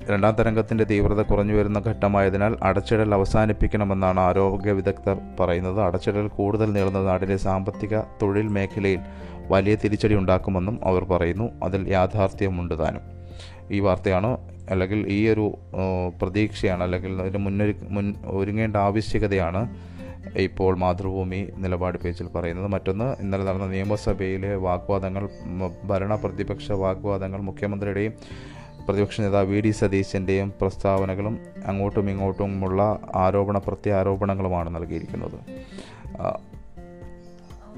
രണ്ടാം 0.00 0.34
തരംഗത്തിന്റെ 0.34 0.84
തീവ്രത 0.84 1.22
കുറഞ്ഞു 1.22 1.54
വരുന്ന 1.54 1.78
ഘട്ടമായതിനാൽ 1.86 2.56
അടച്ചിടൽ 2.62 3.14
അവസാനിപ്പിക്കണമെന്നാണ് 3.14 4.20
ആരോഗ്യ 4.20 4.72
വിദഗ്ധർ 4.72 5.18
പറയുന്നത്. 5.40 5.80
അടച്ചിടൽ 5.80 6.28
കൂടുതൽ 6.28 6.72
നീളുന്ന 6.72 7.02
നാടിന്റെ 7.02 7.36
സാമ്പത്തിക 7.36 8.00
തൊഴിൽ 8.22 8.48
മേഖലയിൽ 8.48 9.00
വലിയ 9.50 9.74
തിരിച്ചടി 9.84 10.14
ഉണ്ടാക്കുമെന്നും 10.14 10.78
അവർ 10.84 11.04
പറയുന്നു. 11.04 11.50
അതിൽ 11.64 11.88
യാഥാർത്ഥ്യമുണ്ട് 11.88 12.78
താനും. 12.78 13.04
ഈ 13.70 13.80
വാർത്തയാണ് 13.80 14.30
അല്ലെങ്കിൽ 14.70 15.08
ഈ 15.08 15.28
ഒരു 15.28 15.46
പ്രതീക്ഷയാണ് 16.22 16.82
അല്ലെങ്കിൽ 16.82 17.20
അതിന് 17.22 17.38
മുന്നൊരു 17.38 17.74
മുൻ 17.88 18.14
ഒരുങ്ങേണ്ട 18.26 18.76
ആവശ്യകതയാണ് 18.76 19.62
ഇപ്പോൾ 20.36 20.76
മാതൃഭൂമി 20.76 21.48
നിലപാട് 21.56 21.98
പേജിൽ 21.98 22.26
പറയുന്നത്. 22.26 22.66
മറ്റൊന്ന് 22.66 23.16
ഇന്നലെ 23.22 23.44
നടന്ന 23.44 23.66
നിയമസഭയിലെ 23.66 24.56
വാഗ്വാദങ്ങൾ 24.56 25.28
ഭരണ 25.84 26.14
പ്രതിപക്ഷ 26.14 26.72
വാഗ്വാദങ്ങൾ 26.72 27.40
മുഖ്യമന്ത്രിയുടെയും 27.40 28.14
പ്രതിപക്ഷ 28.88 29.20
നേതാവ് 29.20 29.46
വി 29.46 29.60
ഡി 29.60 29.70
സതീശന്റെയും 29.70 30.52
പ്രസ്താവനകളും 30.60 31.38
അങ്ങോട്ടും 31.66 32.10
ഇങ്ങോട്ടുമുള്ള 32.10 32.98
ആരോപണ 33.14 33.58
പ്രത്യാരോപണങ്ങളുമാണ് 33.58 34.74
നൽകിയിരിക്കുന്നത്. 34.74 35.38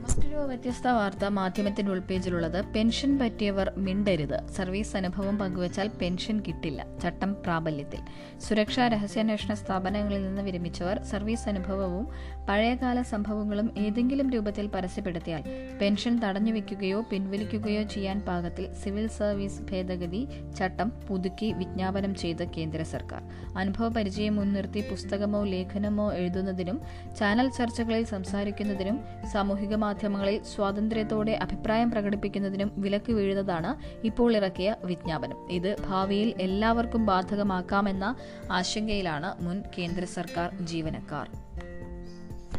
മറ്റൊരു 0.00 0.36
വ്യത്യസ്ത 0.36 0.88
വാർത്ത 0.88 1.24
മാധ്യമത്തിന്റെ 1.24 1.92
ഉൾപേജിലുള്ളത് 1.92 2.64
പെൻഷൻ 2.64 3.18
പറ്റിയവർ 3.18 3.72
മിണ്ടരുത്. 3.76 4.48
സർവീസ് 4.56 4.96
അനുഭവം 4.96 5.38
പങ്കുവച്ചാൽ 5.38 5.90
പെൻഷൻ 6.02 6.40
കിട്ടില്ല. 6.40 6.86
ചട്ടം 7.02 7.32
പ്രാബല്യത്തിൽ. 7.32 7.98
സുരക്ഷാ 8.40 8.88
രഹസ്യാന്വേഷണ 8.88 9.54
സ്ഥാപനങ്ങളിൽ 9.54 10.26
നിന്ന് 10.26 10.42
വിരമിച്ചവർ 10.42 11.02
സർവീസ് 11.02 11.48
അനുഭവവും 11.48 12.08
പഴയകാല 12.50 13.02
സംഭവങ്ങളും 13.02 13.74
ഏതെങ്കിലും 13.78 14.30
രൂപത്തിൽ 14.30 14.66
പരസ്യപ്പെടുത്തിയാൽ 14.66 15.42
പെൻഷൻ 15.80 16.14
തടഞ്ഞു 16.16 16.38
തടഞ്ഞുവെക്കുകയോ 16.40 17.00
പിൻവലിക്കുകയോ 17.10 17.82
ചെയ്യാൻ 17.82 18.20
പാകത്തിൽ 18.20 18.72
സിവിൽ 18.72 19.06
സർവീസ് 19.06 19.62
ഭേദഗതി 19.62 20.28
ചട്ടം 20.58 20.92
പുതുക്കി 21.08 21.52
വിജ്ഞാപനം 21.52 22.14
ചെയ്ത 22.14 22.44
കേന്ദ്ര 22.44 22.82
സർക്കാർ. 22.82 23.22
അനുഭവ 23.58 23.88
പരിചയം 23.88 24.36
മുൻനിർത്തി 24.36 24.80
പുസ്തകമോ 24.90 25.44
ലേഖനമോ 25.44 26.12
എഴുതുന്നതിനും 26.12 26.80
ചാനൽ 27.18 27.50
ചർച്ചകളിൽ 27.50 28.04
സംസാരിക്കുന്നതിനും 28.04 28.98
സാമൂഹിക 29.32 29.74
മാധ്യമങ്ങളിൽ 29.74 30.42
സ്വാതന്ത്ര്യത്തോടെ 30.42 31.32
അഭിപ്രായം 31.32 31.90
പ്രകടിപ്പിക്കുന്നതിനും 31.90 32.72
വിലക്ക് 32.76 33.12
വീഴുന്നതാണ് 33.12 33.72
ഇപ്പോൾ 34.06 34.36
ഇറക്കിയ 34.36 34.74
വിജ്ഞാപനം. 34.84 35.52
ഇത് 35.52 35.76
ഭാവിയിൽ 35.88 36.34
എല്ലാവർക്കും 36.40 37.06
ബാധകമാക്കാമെന്ന 37.06 38.16
ആശങ്കയിലാണ് 38.50 39.42
മുൻ 39.44 39.62
കേന്ദ്ര 39.78 40.04
സർക്കാർ 40.04 40.50
ജീവനക്കാർ. 40.64 41.28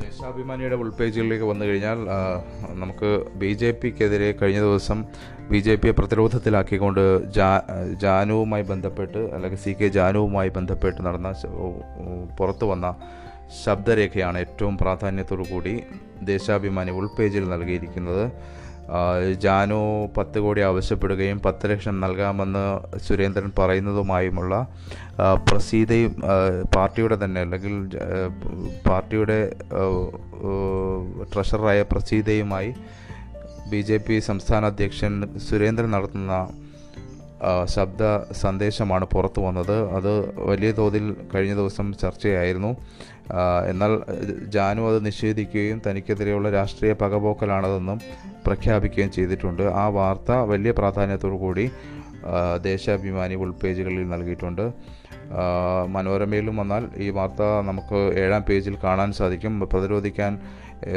ദേശാഭിമാനിയുടെ 0.01 0.77
ഉൾപേജുകളിലേക്ക് 0.83 1.47
വന്നു 1.51 1.65
കഴിഞ്ഞാൽ 1.65 1.99
നമുക്ക് 2.83 3.09
ബി 3.41 3.51
ജെ 3.53 3.69
പിക്കെതിരെ 3.81 4.29
കഴിഞ്ഞ 4.41 4.59
ദിവസം 4.59 4.99
ബി 5.51 5.59
ജെ 5.65 5.73
പിയെ 5.75 5.93
പ്രതിരോധത്തിലാക്കിക്കൊണ്ട് 5.99 7.03
ജാ 7.37 7.49
ജാനുവുമായി 8.03 8.65
ബന്ധപ്പെട്ട് 8.71 9.21
അല്ലെങ്കിൽ 9.35 9.61
സി 9.65 9.73
കെ 9.79 9.87
ജാനുവുമായി 9.97 10.51
ബന്ധപ്പെട്ട് 10.57 11.01
നടന്ന 11.07 11.31
പുറത്തു 12.37 12.65
വന്ന 12.65 12.89
ശബ്ദരേഖയാണ് 13.63 14.37
ഏറ്റവും 14.37 14.75
പ്രാധാന്യത്തോടു 14.77 15.45
കൂടി 15.51 15.73
ദേശാഭിമാനി 16.25 16.91
ഉൾപേജിൽ 16.99 17.45
നൽകിയിരിക്കുന്നത്. 17.53 18.23
ജാനു 19.37 20.09
പത്ത് 20.17 20.39
കോടി 20.39 20.61
ആവശ്യപ്പെടുകയും 20.61 21.41
പത്ത് 21.41 21.69
ലക്ഷം 21.69 22.01
നൽകാമെന്ന് 22.01 22.97
സുരേന്ദ്രൻ 22.97 23.51
പറയുന്നതുമായുമുള്ള 23.59 24.67
പ്രസീതയും 25.49 26.15
പാർട്ടിയുടെ 26.75 27.17
തന്നെ 27.23 27.41
അല്ലെങ്കിൽ 27.41 27.97
പാർട്ടിയുടെ 28.89 29.55
ട്രഷററായ 31.33 31.81
പ്രസീതയുമായി 31.81 32.73
ബി 33.69 33.81
ജെ 33.81 33.97
പി 33.97 34.19
സംസ്ഥാന 34.19 34.65
അധ്യക്ഷൻ 34.65 35.39
സുരേന്ദ്രൻ 35.49 35.91
നടത്തുന്ന 35.91 36.47
ശബ്ദ 37.65 38.33
സന്ദേശമാണ് 38.33 39.05
പുറത്തു 39.05 39.41
വന്നത്. 39.41 39.91
അത് 39.91 40.41
വലിയ 40.49 40.71
തോതിൽ 40.71 41.15
കഴിഞ്ഞ 41.35 41.55
ദിവസം 41.55 41.93
ചർച്ചയായിരുന്നു. 41.93 42.75
എന്നാൽ 43.69 43.91
ജാനു 44.45 44.81
അത് 44.81 45.05
നിഷേധിക്കുകയും 45.05 45.81
തനിക്കെതിരെയുള്ള 45.87 46.51
രാഷ്ട്രീയ 46.51 46.93
പകപോക്കലാണതെന്നും 46.93 47.99
പ്രഖ്യാപിക്കുകയും 48.45 49.11
ചെയ്തിട്ടുണ്ട്. 49.11 49.63
ആ 49.63 49.87
വാർത്ത 49.87 50.31
വലിയ 50.31 50.71
പ്രാധാന്യത്തോടു 50.71 51.35
കൂടി 51.35 51.65
ദേശാഭിമാനി 52.61 53.35
ഉൾപേജുകളിൽ 53.35 54.09
നൽകിയിട്ടുണ്ട്. 54.09 54.65
മനോരമയിലും 55.87 56.57
വന്നാൽ 56.57 56.83
ഈ 56.97 57.09
വാർത്ത 57.09 57.41
നമുക്ക് 57.67 57.99
ഏഴാം 58.23 58.43
പേജിൽ 58.49 58.75
കാണാൻ 58.83 59.11
സാധിക്കും. 59.19 59.53
പ്രതിരോധിക്കാൻ 59.59 60.39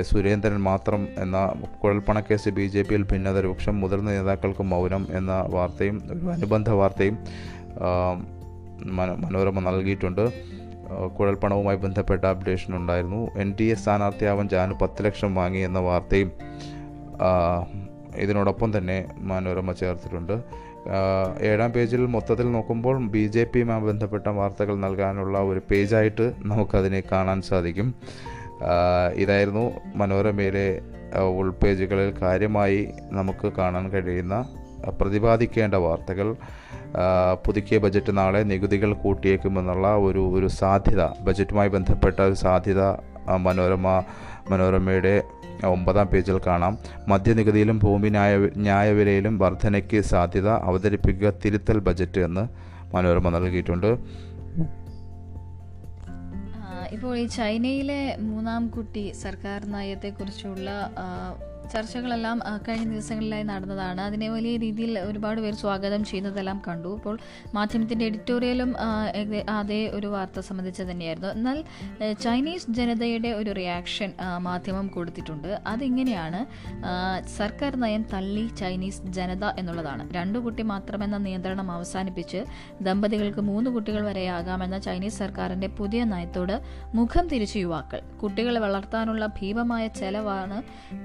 സുരേന്ദ്രൻ 0.01 0.57
മാത്രം 0.61 1.09
എന്ന 1.19 1.39
കുഴൽപ്പണക്കേസ് 1.83 2.49
ബി 2.49 2.67
ജെ 2.67 2.83
പിയിൽ 2.83 3.03
ഭിന്നത 3.03 3.39
രൂക്ഷം 3.41 3.81
മുതിർന്ന 3.81 4.11
നേതാക്കൾക്ക് 4.11 4.63
മൗനം 4.63 5.07
എന്ന 5.11 5.33
വാർത്തയും 5.55 5.97
ഒരു 6.13 6.31
അനുബന്ധ 6.33 6.71
വാർത്തയും 6.71 7.19
മനോരമ 9.23 9.61
നൽകിയിട്ടുണ്ട്. 9.71 10.25
കുഴൽപ്പണവുമായി 11.19 11.77
ബന്ധപ്പെട്ട 11.77 12.25
അപ്ഡേഷൻ 12.25 12.77
ഉണ്ടായിരുന്നു. 12.77 13.31
എൻ 13.41 13.55
ഡി 13.61 13.65
എ 13.65 13.75
സ്ഥാനാർത്ഥിയാവാൻ 13.75 14.49
ജാനു 14.49 14.75
പത്ത് 14.83 15.05
ലക്ഷം 15.05 15.35
വാങ്ങി 15.35 15.59
എന്ന 15.59 15.79
വാർത്തയും 15.79 16.33
ഇതിനോടൊപ്പം 18.17 18.79
തന്നെ 18.79 19.05
മനോരമ 19.19 19.73
ചേർത്തിട്ടുണ്ട്. 19.73 20.43
ഏഴാം 21.41 21.73
പേജിൽ 21.73 22.07
മൊത്തത്തിൽ 22.07 22.53
നോക്കുമ്പോൾ 22.53 23.09
ബി 23.09 23.27
ജെ 23.27 23.45
പിയുമായി 23.45 23.81
ബന്ധപ്പെട്ട 23.81 24.27
വാർത്തകൾ 24.29 24.77
നൽകാനുള്ള 24.77 25.39
ഒരു 25.39 25.61
പേജായിട്ട് 25.71 26.33
നമുക്കതിനെ 26.39 27.03
കാണാൻ 27.13 27.43
സാധിക്കും. 27.43 27.95
ഇതായിരുന്നു 29.15 29.71
മനോരമയിലെ 29.97 30.83
ഉൾപേജുകളിൽ 31.39 32.15
കാര്യമായി 32.23 32.89
നമുക്ക് 33.13 33.53
കാണാൻ 33.53 33.91
കഴിയുന്ന 33.91 34.37
പ്രതിപാദിക്കേണ്ട 35.01 35.75
വാർത്തകൾ. 35.75 36.37
പുതുക്കിയ 37.47 37.79
ബജറ്റ് 37.79 38.19
നാളെ 38.19 38.39
നികുതികൾ 38.39 38.95
കൂട്ടിയേക്കുമെന്നുള്ള 38.95 39.97
ഒരു 39.97 40.23
ഒരു 40.39 40.47
സാധ്യത 40.47 41.05
ബജറ്റുമായി 41.21 41.69
ബന്ധപ്പെട്ട 41.69 42.21
ഒരു 42.21 42.35
സാധ്യത 42.35 42.83
മനോരമ 43.37 43.89
മനോരമയുടെ 44.51 45.23
ഒമ്പതാം 45.67 46.07
പേജിൽ 46.07 46.41
കാണാം. 46.47 46.79
മദ്യനികുതിയിലും 47.09 47.79
ഭൂമി 47.79 48.09
ന്യായ 48.09 48.37
ന്യായവിലയിലും 48.37 49.39
വർധനയ്ക്ക് 49.39 50.01
സാധ്യത 50.01 50.49
അവതരിപ്പിക്കുക 50.49 51.33
തിരുത്തൽ 51.45 51.79
ബജറ്റ് 51.79 52.21
എന്ന് 52.21 52.45
മനോരമ 52.95 53.29
നൽകിയിട്ടുണ്ട്. 53.29 53.91
ഇപ്പോൾ 56.93 57.19
ഈ 57.19 57.27
ചൈനയിലെ 57.27 58.17
മൂന്നാം 58.21 58.69
കുട്ടി 58.69 59.13
സർക്കാർ 59.23 59.65
നയത്തെക്കുറിച്ചുള്ള 59.73 60.71
ചർച്ചകളെല്ലാം 61.73 62.39
കഴിഞ്ഞ 62.69 62.85
ദിവസങ്ങളിലായി 62.93 63.43
നടന്നതാണ്. 63.43 64.01
അതിനെ 64.01 64.29
വലിയ 64.29 64.57
രീതിയിൽ 64.57 64.99
ഒരുപാട് 64.99 65.41
പേർ 65.41 65.55
സ്വാഗതം 65.55 66.05
ചെയ്യുന്നതെല്ലാം 66.05 66.59
കണ്ടു. 66.69 66.91
ഇപ്പോൾ 66.97 67.17
മാധ്യമത്തിന്റെ 67.55 68.05
എഡിറ്റോറിയലും 68.05 68.71
അതേ 69.51 69.81
ഒരു 69.95 70.07
വാർത്ത 70.07 70.41
സംബന്ധിച്ച് 70.41 70.83
തന്നെയായിരുന്നു. 70.83 71.29
എന്നാൽ 71.29 71.59
ചൈനീസ് 72.25 72.67
ജനതയുടെ 72.71 73.29
ഒരു 73.29 73.51
റിയാക്ഷൻ 73.51 74.13
മാധ്യമം 74.39 74.87
കൊടുത്തിട്ടുണ്ട്. 74.89 75.61
അതിങ്ങനെയാണ് 75.67 76.41
സർക്കാർ 77.37 77.77
നയം 77.77 78.05
തള്ളി 78.13 78.45
ചൈനീസ് 78.61 79.03
ജനത 79.19 79.45
എന്നുള്ളതാണ്. 79.59 80.05
രണ്ടു 80.15 80.39
കുട്ടി 80.39 80.63
മാത്രമെന്ന 80.63 81.17
നിയന്ത്രണം 81.17 81.71
അവസാനിപ്പിച്ച് 81.71 82.45
ദമ്പതികൾക്ക് 82.83 83.41
മൂന്ന് 83.41 83.71
കുട്ടികൾ 83.71 84.05
വരെയാകാമെന്ന 84.05 84.79
ചൈനീസ് 84.79 85.19
സർക്കാരിന്റെ 85.19 85.67
പുതിയ 85.67 86.05
നയത്തോട് 86.05 86.57
മുഖം 86.95 87.29
തിരിച്ചു 87.29 87.59
യുവാക്കൾ. 87.59 88.01
കുട്ടികളെ 88.23 88.61
വളർത്താനുള്ള 88.61 89.27
ഭീമമായ 89.27 89.87
ചെലവാണ് 90.01 90.59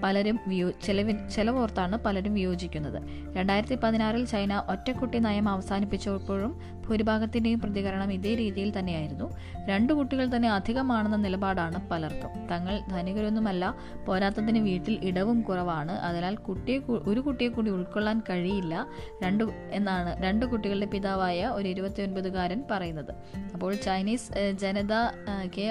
പലരും 0.04 0.40
വിയോ 0.50 0.70
ചെലവിൽ 0.84 1.18
ചെലവോർത്താണ് 1.36 1.98
പലരും 2.06 2.34
വിയോജിക്കുന്നത്. 2.34 3.00
രണ്ടായിരത്തി 3.38 3.76
പതിനാറിൽ 3.84 4.26
ചൈന 4.26 4.54
ഒറ്റക്കുട്ടി 4.70 5.20
നയം 5.20 5.50
അവസാനിപ്പിച്ചപ്പോഴും 5.50 6.52
ഭൂരിഭാഗത്തിന്റെയും 6.88 7.60
പ്രതികരണം 7.60 8.14
ഇതേ 8.14 8.36
രീതിയിൽ 8.36 8.70
തന്നെയായിരുന്നു. 8.80 9.26
രണ്ടു 9.68 9.94
കുട്ടികൾ 9.94 10.26
തന്നെ 10.36 10.50
അധികമാണെന്ന 10.50 11.18
നിലപാടാണ് 11.18 11.90
പലർക്കും. 11.90 12.32
തങ്ങൾ 12.48 12.80
ധനികരൊന്നുമല്ല 12.92 13.76
പോരാത്തതിന് 14.08 14.60
വീട്ടിൽ 14.60 14.96
ഇടവും 15.04 15.42
കുറവാണ്. 15.42 15.92
അതിനാൽ 15.92 16.36
കുട്ടിയെ 16.36 16.80
ഒരു 17.12 17.20
കുട്ടിയെ 17.20 17.50
കൂടി 17.50 17.72
ഉൾക്കൊള്ളാൻ 17.72 18.20
കഴിയില്ല 18.30 18.88
രണ്ട് 19.24 19.44
എന്നാണ് 19.72 20.12
രണ്ട് 20.24 20.46
കുട്ടികളുടെ 20.46 20.86
പിതാവായ 20.86 21.46
ഒരു 21.46 21.68
ഇരുപത്തിയൊൻപതുകാരൻ 21.68 22.64
പറയുന്നത്. 22.72 23.12
അപ്പോൾ 23.54 23.74
ചൈനീസ് 23.76 24.52
ജനതയ്ക്ക് 24.62 25.68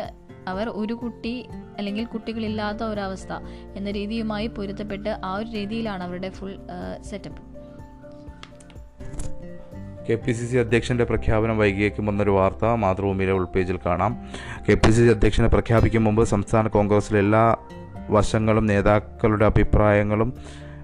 അവർ 0.48 0.68
ഒരു 0.68 0.94
കുട്ടി 0.94 1.34
അല്ലെങ്കിൽ 1.78 2.04
കുട്ടികളില്ലാത്ത 2.04 2.82
ഒരവസ്ഥ 2.82 3.32
എന്ന 3.76 3.90
രീതിയുമായി 3.90 4.46
പൊരുത്തപ്പെട്ട് 4.46 5.12
ആ 5.24 5.34
ഒരു 5.34 5.48
രീതിയിലാണ് 5.50 6.02
അവരുടെ 6.04 6.30
full 6.30 6.52
setup 7.02 7.42
K 10.08 10.14
P 10.14 10.32
C 10.32 10.44
C 10.46 10.56
അധ്യക്ഷന്റെ 10.56 11.04
പ്രഖ്യാപനം 11.04 11.58
വൈകിയേക്കുമെന്നൊരു 11.58 12.30
വാർത്ത 12.30 12.64
മാതൃഭൂമിയിലെ 12.64 13.32
ഉൾപേജിൽ 13.32 13.78
കാണാം. 13.87 14.12
കെ 14.68 14.74
പി 14.74 14.90
സി 14.90 14.96
സി 14.96 15.11
അധ്യക്ഷനെ 15.11 15.48
പ്രഖ്യാപിക്കും 15.48 16.04
മുമ്പ് 16.04 16.24
സംസ്ഥാന 16.24 16.68
കോൺഗ്രസിലെ 16.68 17.18
എല്ലാ 17.18 17.56
വശങ്ങളും 18.11 18.66
നേതാക്കളുടെ 18.66 19.46
അഭിപ്രായങ്ങളും 19.46 20.30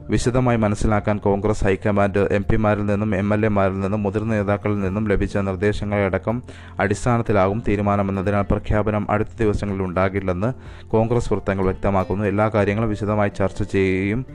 വിശദമായി 0.09 0.57
മനസ്സിലാക്കാൻ 0.57 1.19
കോൺഗ്രസ് 1.19 1.64
ഹൈക്കമാൻഡ് 1.64 2.19
എം 2.19 2.45
പിമാരിൽ 2.51 2.87
നിന്നും 2.87 3.17
എം 3.17 3.35
എൽ 3.35 3.47
എമാരിൽ 3.47 3.81
നിന്നും 3.81 4.03
മുതിർന്ന 4.03 4.35
നേതാക്കളിൽ 4.35 4.81
നിന്നും 4.81 5.09
ലഭിച്ച 5.09 5.37
നിർദ്ദേശങ്ങളടക്കം 5.37 6.43
അടിസ്ഥാനത്തിലാകും 6.81 7.62
തീരുമാനമെന്നതിനാൽ 7.69 8.43
പ്രഖ്യാപനം 8.43 9.11
അടുത്ത 9.11 9.29
ദിവസങ്ങളിൽ 9.40 9.83
ഉണ്ടാകില്ലെന്ന് 9.83 10.53
കോൺഗ്രസ് 10.88 11.33
വൃത്തങ്ങൾ 11.33 11.64
വ്യക്തമാക്കുന്നു. 11.64 12.25
എല്ലാ 12.25 12.49
കാര്യങ്ങളും 12.49 12.90
വിശദമായി 12.90 13.29
ചർച്ച 13.29 13.62
ചെയ്യുകയും 13.62 14.27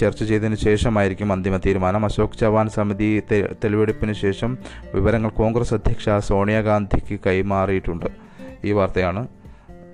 ചർച്ച 0.00 0.24
ചെയ്തതിനു 0.24 0.54
ശേഷമായിരിക്കും 0.54 1.32
അന്തിമ 1.32 1.56
തീരുമാനം. 1.56 2.04
അശോക് 2.04 2.38
ചവാൻ 2.40 2.68
സമിതി 2.68 3.22
തെളിവെടുപ്പിന് 3.64 4.12
ശേഷം 4.12 4.58
വിവരങ്ങൾ 4.94 5.28
കോൺഗ്രസ് 5.28 5.74
അധ്യക്ഷ 5.74 6.08
സോണിയാഗാന്ധിക്ക് 6.18 7.20
കൈമാറിയിട്ടുണ്ട്. 7.26 8.06
ഈ 8.64 8.72
വാർത്തയാണ്. 8.72 9.28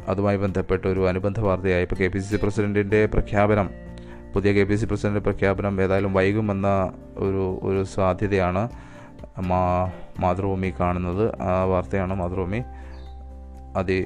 അതുമായി 0.08 0.36
ബന്ധപ്പെട്ട 0.36 0.86
ഒരു 0.86 1.08
അനുബന്ധ 1.08 1.40
വാർത്തയായി 1.40 1.82
ഇപ്പോൾ 1.82 1.94
കെ 1.94 2.06
പി 2.06 2.18
സി 2.18 2.30
സി 2.30 2.36
പ്രസിഡന്റിന്റെ 2.36 3.06
പ്രഖ്യാപനം 3.06 3.85
പുതിയ 4.36 4.52
കെ 4.52 4.62
പി 4.62 4.74
സി 4.74 4.86
പ്രസിഡന്റ് 4.86 5.18
പ്രഖ്യാപനം 5.18 5.74
ഏതായാലും 5.82 6.12
വൈകുമെന്ന 6.12 6.68
ഒരു 7.16 7.44
ഒരു 7.62 7.82
സാധ്യതയാണ് 7.84 8.62
മാ 9.50 9.60
മാതൃഭൂമി 10.20 10.70
കാണുന്നത്. 10.80 11.22
ആ 11.40 11.52
വാർത്തയാണ് 11.64 12.14
മാതൃഭൂമി 12.14 12.60
അതി 13.80 13.96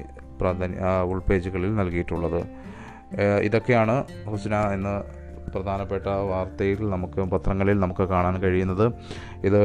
പ്രാധാന്യ 0.41 0.85
ഉൾപേജുകളിൽ 1.13 1.75
നൽകിയിട്ടുള്ളത്. 1.75 2.39
ഇതൊക്കെയാണ് 3.43 3.95
ഹുസ്ന 4.29 4.55
എന്ന 4.73 4.89
പ്രധാനപ്പെട്ട 5.53 6.07
വാർത്തയിൽ 6.31 6.89
നമുക്ക് 6.89 7.21
പത്രങ്ങളിൽ 7.33 7.79
നമുക്ക് 7.79 8.03
കാണാൻ 8.03 8.37
കഴിയുന്നത്. 8.41 8.85
ഇത് 9.47 9.61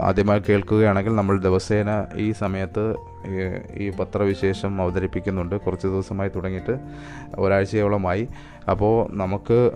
ആദ്യമായി 0.00 0.42
കേൾക്കുകയാണെങ്കിൽ 0.48 1.16
നമ്മൾ 1.16 1.40
ദിവസേന 1.40 2.04
ഈ 2.16 2.32
സമയത്ത് 2.32 2.94
ഈ- 3.74 3.90
പത്രവിശേഷം 3.90 4.82
അവതരിപ്പിക്കുന്നുണ്ട്. 4.82 5.60
കുറച്ച് 5.60 5.86
ദിവസമായി 5.86 6.28
തുടങ്ങിയിട്ട് 6.28 6.78
ഒരാഴ്ചയോളമായി. 7.38 8.28
അപ്പോൾ 8.70 9.08
നമുക്ക് 9.10 9.70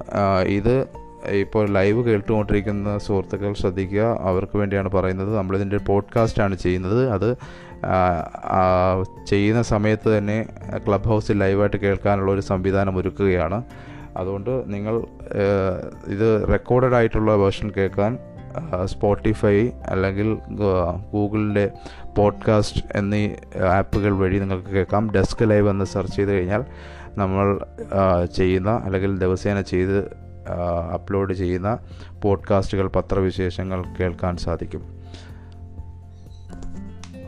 ഇത് 0.47 0.87
ഇപ്പോൾ 1.29 1.69
ലൈവ് 1.69 2.05
കേട്ടുകൊണ്ടിരിക്കുന്ന 2.05 2.99
സുഹൃത്തുക്കൾ 2.99 3.53
ശ്രദ്ധിക്കുക. 3.53 4.19
അവർക്ക് 4.21 4.59
വേണ്ടിയാണ് 4.59 4.91
പറയുന്നത്. 4.91 5.37
നമ്മളിതിന്റെ 5.37 5.77
പോഡ്കാസ്റ്റാണ് 5.77 6.55
ചെയ്യുന്നത്. 6.55 7.11
അത് 7.11 7.37
ചെയ്യുന്ന 9.27 9.63
സമയത്ത് 9.63 10.19
തന്നെ 10.19 10.47
ക്ലബ് 10.89 11.09
ഹൗസിൽ 11.09 11.39
ലൈവായിട്ട് 11.39 11.77
കേൾക്കാനുള്ള 11.77 12.33
ഒരു 12.33 12.41
സംവിധാനം 12.41 12.97
ഒരുക്കുകയാണ്. 12.97 13.63
അതുകൊണ്ട് 14.17 14.63
നിങ്ങൾ 14.67 14.99
ഇത് 16.07 16.47
റെക്കോർഡഡ് 16.53 16.95
ആയിട്ടുള്ള 16.95 17.35
വേർഷൻ 17.35 17.71
കേൾക്കാൻ 17.71 18.19
സ്പോട്ടിഫൈ 18.85 19.71
അല്ലെങ്കിൽ 19.87 20.39
ഗൂഗിളിന്റെ 21.13 21.71
പോഡ്കാസ്റ്റ് 22.19 22.81
എന്നീ 22.95 23.29
ആപ്പുകൾ 23.79 24.11
വഴി 24.11 24.39
നിങ്ങൾക്ക് 24.39 24.69
കേൾക്കാം. 24.69 25.11
ഡെസ്ക് 25.11 25.51
ലൈവ് 25.51 25.71
എന്ന് 25.71 25.85
സെർച്ച് 25.85 26.17
ചെയ്ത് 26.17 26.33
കഴിഞ്ഞാൽ 26.33 26.65
നമ്മൾ 27.17 27.65
ചെയ്യുന്ന 28.37 28.71
അല്ലെങ്കിൽ 28.71 29.19
ദിവസേന 29.19 29.61
ചെയ്ത് 29.61 30.21
അപ്ലോഡ് 30.95 31.33
ചെയ്യുന്ന 31.33 31.79
പോഡ്കാസ്റ്റുകൾ 32.23 32.89
പത്രവിശേഷങ്ങൾ 32.89 33.85
കേൾക്കാൻ 34.01 34.37
സാധിക്കും. 34.37 35.00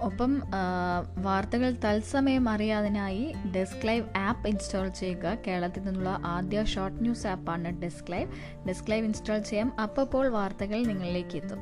ഒപ്പം 0.02 0.42
വാർത്തകൾ 1.22 1.70
തത്സമയം 1.84 2.48
അറിയാതിനായി 2.48 3.34
ഡെസ്ക് 3.56 3.86
ലൈവ് 3.86 4.06
ആപ്പ് 4.16 4.48
ഇൻസ്റ്റാൾ 4.48 4.88
ചെയ്യുക. 4.88 5.34
കേരളത്തിൽ 5.46 5.82
നിന്നുള്ള 5.82 6.18
ആദ്യ 6.24 6.64
ഷോർട്ട് 6.64 7.00
ന്യൂസ് 7.00 7.26
ആപ്പാണ് 7.26 7.82
desk 7.82 8.12
live 8.12 8.30
desk 8.68 8.90
live 8.90 9.06
install 9.06 9.38
ചെയ്യാം 9.38 9.80
അപ്പോൾ 9.80 10.28
വാർത്തകൾ 10.28 10.84
നിങ്ങളിലേക്ക് 10.84 11.36
എത്തും. 11.36 11.58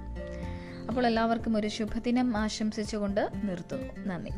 അപ്പോൾ 0.88 1.07
എല്ലാവർക്കും 1.07 1.57
ഒരു 1.57 1.68
ശുഭദിനം 1.68 2.36
ആശംസിച്ചുകൊണ്ട് 2.36 3.30
നിർത്തുന്നു. 3.45 4.07
നന്ദി. 4.07 4.30